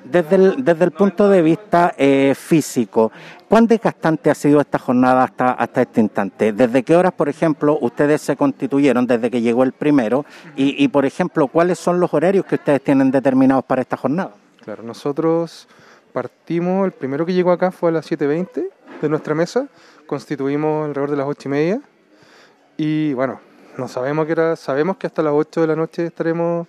Desde 0.03 0.35
el, 0.35 0.65
desde 0.65 0.83
el 0.83 0.91
punto 0.91 1.29
de 1.29 1.41
vista 1.41 1.93
eh, 1.97 2.33
físico, 2.35 3.11
¿cuán 3.47 3.67
desgastante 3.67 4.29
ha 4.29 4.35
sido 4.35 4.59
esta 4.59 4.77
jornada 4.77 5.23
hasta, 5.23 5.51
hasta 5.51 5.81
este 5.81 6.01
instante? 6.01 6.51
¿Desde 6.51 6.83
qué 6.83 6.95
horas, 6.95 7.13
por 7.13 7.29
ejemplo, 7.29 7.77
ustedes 7.79 8.21
se 8.21 8.35
constituyeron 8.35 9.07
desde 9.07 9.31
que 9.31 9.41
llegó 9.41 9.63
el 9.63 9.71
primero? 9.71 10.25
Y, 10.57 10.83
y, 10.83 10.89
por 10.89 11.05
ejemplo, 11.05 11.47
¿cuáles 11.47 11.79
son 11.79 12.01
los 12.01 12.13
horarios 12.13 12.45
que 12.45 12.55
ustedes 12.55 12.83
tienen 12.83 13.11
determinados 13.11 13.63
para 13.63 13.81
esta 13.81 13.95
jornada? 13.95 14.33
Claro, 14.65 14.83
nosotros 14.83 15.69
partimos, 16.11 16.85
el 16.85 16.91
primero 16.91 17.25
que 17.25 17.33
llegó 17.33 17.51
acá 17.51 17.71
fue 17.71 17.89
a 17.89 17.93
las 17.93 18.11
7.20 18.11 18.65
de 19.01 19.09
nuestra 19.09 19.35
mesa, 19.35 19.67
constituimos 20.13 20.85
alrededor 20.85 21.09
de 21.09 21.17
las 21.17 21.25
8 21.25 21.41
y 21.47 21.51
media 21.51 21.81
y 22.77 23.13
bueno, 23.13 23.39
no 23.79 23.87
sabemos 23.87 24.27
que 24.27 24.33
era, 24.33 24.55
sabemos 24.55 24.97
que 24.97 25.07
hasta 25.07 25.23
las 25.23 25.33
8 25.33 25.61
de 25.61 25.67
la 25.67 25.75
noche 25.75 26.05
estaremos 26.05 26.67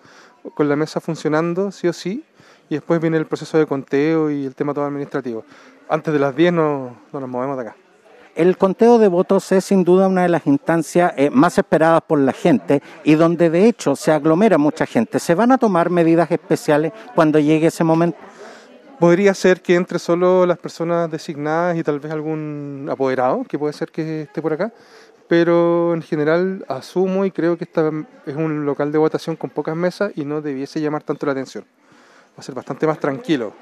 con 0.55 0.67
la 0.67 0.77
mesa 0.77 0.99
funcionando, 0.99 1.71
sí 1.71 1.87
o 1.87 1.93
sí, 1.93 2.25
y 2.71 2.77
después 2.77 3.03
viene 3.03 3.19
el 3.19 3.27
proceso 3.27 3.59
de 3.59 3.67
conteo 3.67 4.31
y 4.31 4.47
el 4.47 4.55
tema 4.55 4.73
todo 4.73 4.87
administrativo. 4.87 5.45
Antes 5.91 6.15
de 6.15 6.19
las 6.19 6.35
10 6.35 6.55
no, 6.55 6.97
no 7.13 7.21
nos 7.21 7.29
movemos 7.29 7.59
de 7.59 7.65
acá. 7.65 7.77
El 8.35 8.57
conteo 8.57 8.99
de 8.99 9.09
votos 9.09 9.53
es 9.53 9.67
sin 9.67 9.85
duda 9.85 10.09
una 10.09 10.23
de 10.23 10.31
las 10.31 10.47
instancias 10.47 11.13
eh, 11.19 11.29
más 11.29 11.59
esperadas 11.59 12.01
por 12.07 12.19
la 12.19 12.33
gente 12.33 12.83
y 13.05 13.15
donde 13.15 13.51
de 13.51 13.69
hecho 13.69 13.95
se 13.95 14.11
aglomera 14.11 14.57
mucha 14.57 14.87
gente. 14.87 15.19
¿Se 15.19 15.35
van 15.35 15.53
a 15.53 15.59
tomar 15.59 15.91
medidas 15.91 16.31
especiales 16.31 16.93
cuando 17.15 17.39
llegue 17.39 17.67
ese 17.67 17.85
momento? 17.85 18.17
Podría 18.99 19.35
ser 19.35 19.61
que 19.61 19.75
entre 19.75 19.99
solo 19.99 20.47
las 20.47 20.59
personas 20.59 21.11
designadas 21.11 21.77
y 21.77 21.83
tal 21.83 21.99
vez 21.99 22.13
algún 22.13 22.89
apoderado, 22.91 23.45
que 23.45 23.59
puede 23.59 23.73
ser 23.73 23.91
que 23.91 24.23
esté 24.23 24.41
por 24.41 24.53
acá, 24.53 24.73
pero 25.29 25.95
en 25.95 26.03
general 26.03 26.65
asumo 26.69 27.25
y 27.25 27.31
creo 27.31 27.59
que 27.59 27.65
esta 27.65 27.91
es 28.25 28.37
un 28.37 28.65
local 28.65 28.93
de 28.93 28.99
votación 28.99 29.37
con 29.37 29.51
pocas 29.51 29.75
mesas 29.75 30.13
y 30.15 30.25
no 30.25 30.41
debiese 30.41 30.81
llamar 30.81 31.03
tanto 31.03 31.27
la 31.27 31.33
atención. 31.33 31.65
Va 31.65 32.41
a 32.41 32.43
ser 32.43 32.55
bastante 32.55 32.87
más 32.87 33.01
tranquilo. 33.01 33.53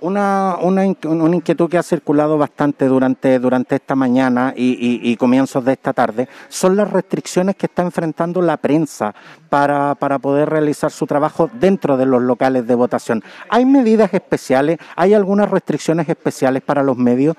Una, 0.00 0.56
una, 0.60 0.82
una, 1.04 1.36
inquietud 1.36 1.68
que 1.68 1.76
ha 1.76 1.82
circulado 1.82 2.38
bastante 2.38 2.86
durante, 2.86 3.38
durante 3.38 3.74
esta 3.74 3.96
mañana 3.96 4.54
y, 4.56 5.16
comienzos 5.16 5.64
de 5.64 5.72
esta 5.72 5.92
tarde 5.92 6.28
son 6.48 6.76
las 6.76 6.90
restricciones 6.90 7.56
que 7.56 7.66
está 7.66 7.82
enfrentando 7.82 8.40
la 8.40 8.56
prensa 8.56 9.14
para, 9.48 9.96
para 9.96 10.18
poder 10.18 10.48
realizar 10.50 10.92
su 10.92 11.06
trabajo 11.06 11.50
dentro 11.52 11.96
de 11.96 12.06
los 12.06 12.22
locales 12.22 12.66
de 12.66 12.74
votación. 12.76 13.24
¿Hay 13.48 13.64
medidas 13.64 14.14
especiales? 14.14 14.78
¿Hay 14.94 15.14
algunas 15.14 15.50
restricciones 15.50 16.08
especiales 16.08 16.62
para 16.62 16.82
los 16.82 16.96
medios? 16.96 17.34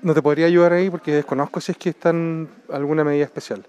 No 0.00 0.14
te 0.14 0.22
podría 0.22 0.46
ayudar 0.46 0.72
ahí 0.72 0.88
porque 0.88 1.12
desconozco 1.12 1.60
si 1.60 1.72
es 1.72 1.78
que 1.78 1.90
están 1.90 2.48
alguna 2.70 3.04
medida 3.04 3.24
especial. 3.24 3.64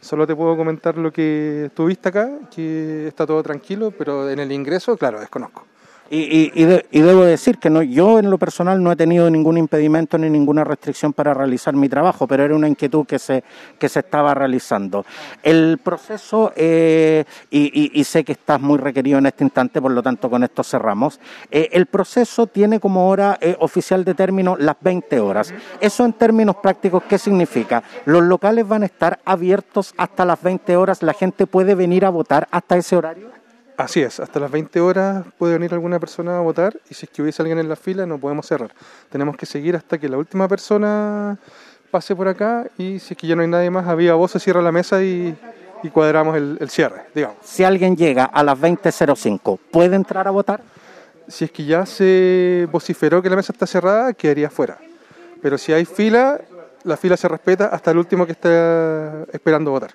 Solo 0.00 0.26
te 0.26 0.34
puedo 0.34 0.56
comentar 0.56 0.96
lo 0.96 1.12
que 1.12 1.70
tuviste 1.74 2.08
acá, 2.08 2.30
que 2.50 3.08
está 3.08 3.26
todo 3.26 3.42
tranquilo, 3.42 3.90
pero 3.90 4.30
en 4.30 4.38
el 4.38 4.50
ingreso, 4.50 4.96
claro, 4.96 5.20
desconozco. 5.20 5.66
Y, 6.12 6.50
y, 6.60 7.00
debo 7.02 7.22
decir 7.22 7.58
que 7.58 7.70
no, 7.70 7.84
yo 7.84 8.18
en 8.18 8.30
lo 8.30 8.38
personal 8.38 8.82
no 8.82 8.90
he 8.90 8.96
tenido 8.96 9.30
ningún 9.30 9.56
impedimento 9.56 10.18
ni 10.18 10.28
ninguna 10.28 10.64
restricción 10.64 11.12
para 11.12 11.34
realizar 11.34 11.72
mi 11.76 11.88
trabajo, 11.88 12.26
pero 12.26 12.42
era 12.44 12.56
una 12.56 12.66
inquietud 12.66 13.06
que 13.06 13.20
se, 13.20 13.44
que 13.78 13.88
se 13.88 14.00
estaba 14.00 14.34
realizando. 14.34 15.04
El 15.40 15.78
proceso, 15.78 16.52
eh, 16.56 17.24
y, 17.48 18.02
sé 18.02 18.24
que 18.24 18.32
estás 18.32 18.60
muy 18.60 18.78
requerido 18.78 19.18
en 19.18 19.26
este 19.26 19.44
instante, 19.44 19.80
por 19.80 19.92
lo 19.92 20.02
tanto 20.02 20.28
con 20.28 20.42
esto 20.42 20.64
cerramos, 20.64 21.20
eh, 21.48 21.68
el 21.70 21.86
proceso 21.86 22.48
tiene 22.48 22.80
como 22.80 23.08
hora 23.08 23.38
eh, 23.40 23.54
oficial 23.60 24.04
de 24.04 24.14
término 24.14 24.56
las 24.58 24.74
20 24.80 25.20
horas. 25.20 25.54
Eso 25.80 26.04
en 26.04 26.14
términos 26.14 26.56
prácticos, 26.56 27.04
¿qué 27.04 27.18
significa? 27.18 27.84
Los 28.04 28.24
locales 28.24 28.66
van 28.66 28.82
a 28.82 28.86
estar 28.86 29.20
abiertos 29.24 29.94
hasta 29.96 30.24
las 30.24 30.42
20 30.42 30.76
horas, 30.76 31.04
la 31.04 31.12
gente 31.12 31.46
puede 31.46 31.76
venir 31.76 32.04
a 32.04 32.10
votar 32.10 32.48
hasta 32.50 32.76
ese 32.76 32.96
horario. 32.96 33.39
Así 33.80 34.02
es, 34.02 34.20
hasta 34.20 34.38
las 34.38 34.50
20 34.50 34.78
horas 34.82 35.24
puede 35.38 35.54
venir 35.54 35.72
alguna 35.72 35.98
persona 35.98 36.36
a 36.36 36.40
votar 36.40 36.78
y 36.90 36.92
si 36.92 37.06
es 37.06 37.10
que 37.10 37.22
hubiese 37.22 37.40
alguien 37.40 37.58
en 37.58 37.66
la 37.66 37.76
fila 37.76 38.04
no 38.04 38.18
podemos 38.18 38.44
cerrar. 38.46 38.74
Tenemos 39.08 39.38
que 39.38 39.46
seguir 39.46 39.74
hasta 39.74 39.96
que 39.96 40.06
la 40.06 40.18
última 40.18 40.46
persona 40.48 41.38
pase 41.90 42.14
por 42.14 42.28
acá 42.28 42.66
y 42.76 42.98
si 42.98 43.14
es 43.14 43.18
que 43.18 43.26
ya 43.26 43.34
no 43.34 43.40
hay 43.40 43.48
nadie 43.48 43.70
más, 43.70 43.88
había 43.88 44.12
voz, 44.12 44.32
se 44.32 44.38
cierra 44.38 44.60
la 44.60 44.70
mesa 44.70 45.02
y, 45.02 45.34
cuadramos 45.94 46.36
el, 46.36 46.58
el, 46.60 46.68
cierre, 46.68 47.06
digamos. 47.14 47.38
Si 47.42 47.64
alguien 47.64 47.96
llega 47.96 48.24
a 48.26 48.42
las 48.42 48.58
20.05, 48.58 49.58
¿puede 49.70 49.96
entrar 49.96 50.28
a 50.28 50.30
votar? 50.30 50.60
Si 51.26 51.46
es 51.46 51.50
que 51.50 51.64
ya 51.64 51.86
se 51.86 52.68
vociferó 52.70 53.22
que 53.22 53.30
la 53.30 53.36
mesa 53.36 53.54
está 53.54 53.66
cerrada, 53.66 54.12
quedaría 54.12 54.50
fuera. 54.50 54.76
Pero 55.40 55.56
si 55.56 55.72
hay 55.72 55.86
fila, 55.86 56.38
la 56.84 56.98
fila 56.98 57.16
se 57.16 57.28
respeta 57.28 57.68
hasta 57.68 57.92
el 57.92 57.96
último 57.96 58.26
que 58.26 58.32
está 58.32 59.24
esperando 59.32 59.70
votar. 59.70 59.94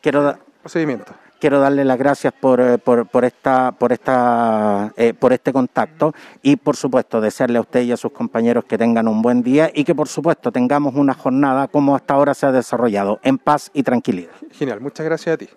Quiero, 0.00 0.38
procedimiento 0.62 1.23
quiero 1.44 1.60
darle 1.60 1.84
las 1.84 1.98
gracias 1.98 2.32
por, 2.32 2.58
eh, 2.58 2.78
por, 2.78 3.22
esta, 3.22 3.72
por, 3.72 3.92
esta, 3.92 4.94
eh, 4.96 5.12
por 5.12 5.34
este 5.34 5.52
contacto 5.52 6.14
y, 6.40 6.56
por 6.56 6.74
supuesto, 6.74 7.20
desearle 7.20 7.58
a 7.58 7.60
usted 7.60 7.82
y 7.82 7.92
a 7.92 7.98
sus 7.98 8.12
compañeros 8.12 8.64
que 8.64 8.78
tengan 8.78 9.06
un 9.08 9.20
buen 9.20 9.42
día 9.42 9.70
y 9.74 9.84
que, 9.84 9.94
por 9.94 10.08
supuesto, 10.08 10.50
tengamos 10.50 10.94
una 10.94 11.12
jornada 11.12 11.68
como 11.68 11.96
hasta 11.96 12.14
ahora 12.14 12.32
se 12.32 12.46
ha 12.46 12.52
desarrollado, 12.52 13.20
en 13.22 13.36
paz 13.36 13.70
y 13.74 13.82
tranquilidad. 13.82 14.32
Genial, 14.52 14.80
muchas 14.80 15.04
gracias 15.04 15.34
a 15.34 15.36
ti 15.36 15.48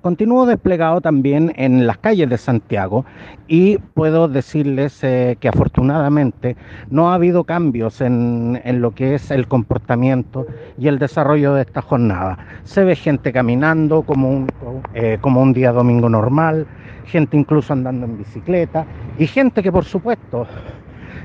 continúo 0.00 0.46
desplegado 0.46 1.00
también 1.00 1.52
en 1.56 1.86
las 1.86 1.98
calles 1.98 2.28
de 2.28 2.38
Santiago 2.38 3.04
y 3.46 3.78
puedo 3.78 4.28
decirles 4.28 5.02
eh, 5.02 5.36
que 5.40 5.48
afortunadamente 5.48 6.56
no 6.90 7.10
ha 7.10 7.14
habido 7.14 7.44
cambios 7.44 8.00
en, 8.00 8.60
lo 8.80 8.92
que 8.92 9.14
es 9.14 9.30
el 9.30 9.48
comportamiento 9.48 10.46
y 10.78 10.88
el 10.88 10.98
desarrollo 10.98 11.54
de 11.54 11.62
esta 11.62 11.82
jornada. 11.82 12.38
Se 12.64 12.84
ve 12.84 12.94
gente 12.94 13.32
caminando 13.32 14.02
como 14.02 14.30
un, 14.30 14.48
eh, 14.94 15.18
como 15.20 15.42
un 15.42 15.52
día 15.52 15.72
domingo 15.72 16.08
normal, 16.08 16.66
gente 17.04 17.36
incluso 17.36 17.72
andando 17.72 18.06
en 18.06 18.18
bicicleta 18.18 18.86
y 19.18 19.26
gente 19.26 19.62
que 19.62 19.72
por 19.72 19.84
supuesto 19.84 20.46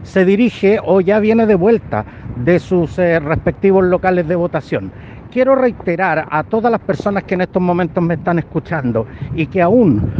se 0.02 0.26
dirige 0.26 0.80
o 0.84 1.00
ya 1.00 1.20
viene 1.20 1.46
de 1.46 1.56
vuelta 1.56 2.06
de 2.36 2.60
sus 2.60 2.98
eh, 3.00 3.20
respectivos 3.20 3.84
locales 3.84 4.28
de 4.28 4.36
votación 4.36 4.92
quiero 5.34 5.56
reiterar 5.56 6.28
a 6.30 6.44
todas 6.44 6.72
las 6.72 6.82
personas 6.82 7.24
que 7.24 7.34
en 7.34 7.42
estos 7.42 7.60
momentos 7.60 8.04
me 8.04 8.14
están 8.14 8.38
escuchando 8.38 9.08
y 9.34 9.48
que 9.48 9.64
aún 9.64 10.14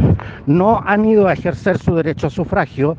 no 0.46 0.82
han 0.84 1.04
ido 1.04 1.28
a 1.28 1.34
ejercer 1.34 1.78
su 1.78 1.94
derecho 1.94 2.26
a 2.26 2.30
sufragio, 2.30 2.96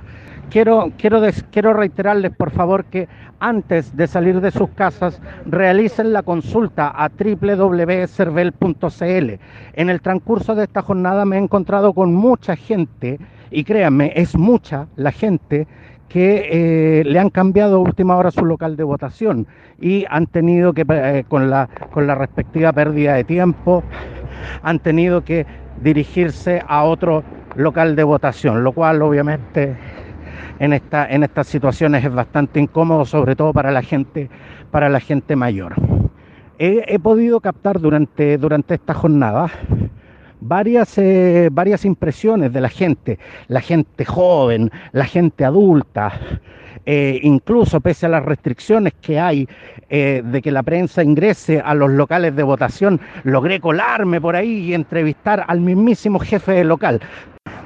quiero, 0.49 0.93
quiero, 0.97 1.21
quiero 1.51 1.73
reiterarles 1.73 2.33
por 2.33 2.51
favor 2.51 2.85
que 2.85 3.09
antes 3.41 3.97
de 3.97 4.07
salir 4.07 4.39
de 4.39 4.51
sus 4.51 4.69
casas 4.69 5.21
realicen 5.45 6.13
la 6.13 6.23
consulta 6.23 6.87
a 6.87 7.09
www.cervel.cl. 7.09 9.33
En 9.73 9.89
el 9.89 10.01
transcurso 10.01 10.55
de 10.55 10.63
esta 10.63 10.81
jornada 10.81 11.25
me 11.25 11.35
he 11.35 11.39
encontrado 11.39 11.93
con 11.93 12.13
mucha 12.13 12.55
gente, 12.55 13.19
y 13.51 13.65
créanme, 13.65 14.13
es 14.15 14.37
mucha 14.37 14.87
la 14.95 15.11
gente 15.11 15.67
que 16.15 16.47
eh, 16.49 17.03
le 17.03 17.19
han 17.19 17.29
cambiado 17.29 17.75
a 17.75 17.79
última 17.79 18.15
hora 18.15 18.31
su 18.31 18.45
local 18.45 18.77
de 18.77 18.85
votación 18.85 19.47
y 19.81 20.05
han 20.09 20.27
tenido 20.27 20.71
que, 20.71 20.85
eh, 20.87 21.25
con, 21.27 21.49
la, 21.49 21.67
con 21.91 22.07
la 22.07 22.15
respectiva 22.15 22.71
pérdida 22.71 23.15
de 23.15 23.25
tiempo, 23.25 23.83
han 24.63 24.79
tenido 24.79 25.25
que 25.25 25.45
dirigirse 25.81 26.63
a 26.69 26.85
otro 26.85 27.25
local 27.57 27.97
de 27.97 28.05
votación, 28.05 28.63
lo 28.63 28.71
cual 28.71 29.01
obviamente 29.01 29.75
en, 30.59 30.71
esta, 30.71 31.05
en 31.05 31.23
estas 31.23 31.47
situaciones 31.47 32.05
es 32.05 32.13
bastante 32.13 32.61
incómodo, 32.61 33.03
sobre 33.03 33.35
todo 33.35 33.51
para 33.51 33.71
la 33.71 33.81
gente, 33.81 34.29
para 34.71 34.87
la 34.87 35.01
gente 35.01 35.35
mayor. 35.35 35.73
He, 36.59 36.97
podido 36.97 37.41
captar 37.41 37.81
durante, 37.81 38.37
durante 38.37 38.75
esta 38.75 38.93
jornada 38.93 39.51
varias, 40.41 40.97
eh, 40.97 41.49
varias 41.51 41.85
impresiones 41.85 42.51
de 42.53 42.61
la 42.61 42.69
gente, 42.69 43.19
la 43.47 43.61
gente 43.61 44.05
joven, 44.05 44.71
la 44.91 45.05
gente 45.05 45.45
adulta, 45.45 46.13
eh, 46.85 47.19
incluso 47.23 47.81
pese 47.81 48.05
a 48.05 48.09
las 48.09 48.23
restricciones 48.23 48.93
que 49.01 49.19
hay 49.19 49.47
eh, 49.89 50.21
de 50.23 50.41
que 50.41 50.51
la 50.51 50.61
prensa 50.61 51.03
ingrese 51.03 51.59
a 51.59 51.73
los 51.73 51.89
locales 51.91 52.35
de 52.35 52.43
votación, 52.43 52.99
logré 53.23 53.59
colarme 53.59 54.21
por 54.21 54.35
ahí 54.35 54.69
y 54.69 54.73
entrevistar 54.73 55.43
al 55.47 55.61
mismísimo 55.61 56.19
jefe 56.19 56.53
del 56.53 56.67
local. 56.67 57.01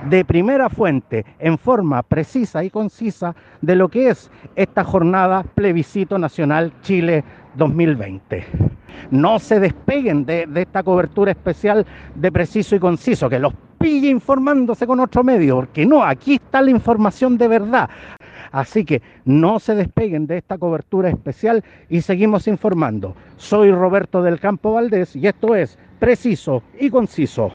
De 0.10 0.24
primera 0.24 0.70
fuente, 0.70 1.26
en 1.40 1.58
forma 1.58 2.04
precisa 2.04 2.64
y 2.64 2.70
concisa, 2.70 3.36
de 3.62 3.76
lo 3.76 3.90
que 3.90 4.10
es 4.10 4.32
esta 4.56 4.86
jornada 4.86 5.44
plebiscito 5.44 6.18
nacional 6.18 6.72
Chile 6.82 7.24
2020 7.56 8.79
no 9.12 9.40
se 9.40 9.60
despeguen 9.60 10.26
de, 10.26 10.48
esta 10.56 10.84
cobertura 10.84 11.32
especial 11.32 11.86
de 12.16 12.32
preciso 12.32 12.76
y 12.76 12.80
conciso, 12.80 13.30
que 13.30 13.40
los 13.40 13.54
pille 13.78 14.10
informándose 14.10 14.86
con 14.86 15.00
otro 15.00 15.24
medio, 15.24 15.58
porque 15.58 15.86
no, 15.86 16.04
aquí 16.04 16.36
está 16.36 16.62
la 16.62 16.72
información 16.72 17.38
de 17.38 17.48
verdad. 17.48 17.90
Así 18.52 18.84
que 18.84 19.02
no 19.26 19.60
se 19.60 19.76
despeguen 19.76 20.26
de 20.26 20.38
esta 20.38 20.58
cobertura 20.58 21.10
especial 21.10 21.64
y 21.90 22.02
seguimos 22.02 22.48
informando. 22.48 23.16
Soy 23.38 23.72
Roberto 23.72 24.24
del 24.24 24.40
Campo 24.40 24.74
Valdés 24.74 25.16
y 25.16 25.28
esto 25.28 25.56
es 25.56 25.78
Preciso 26.00 26.64
y 26.80 26.90
Conciso. 26.90 27.48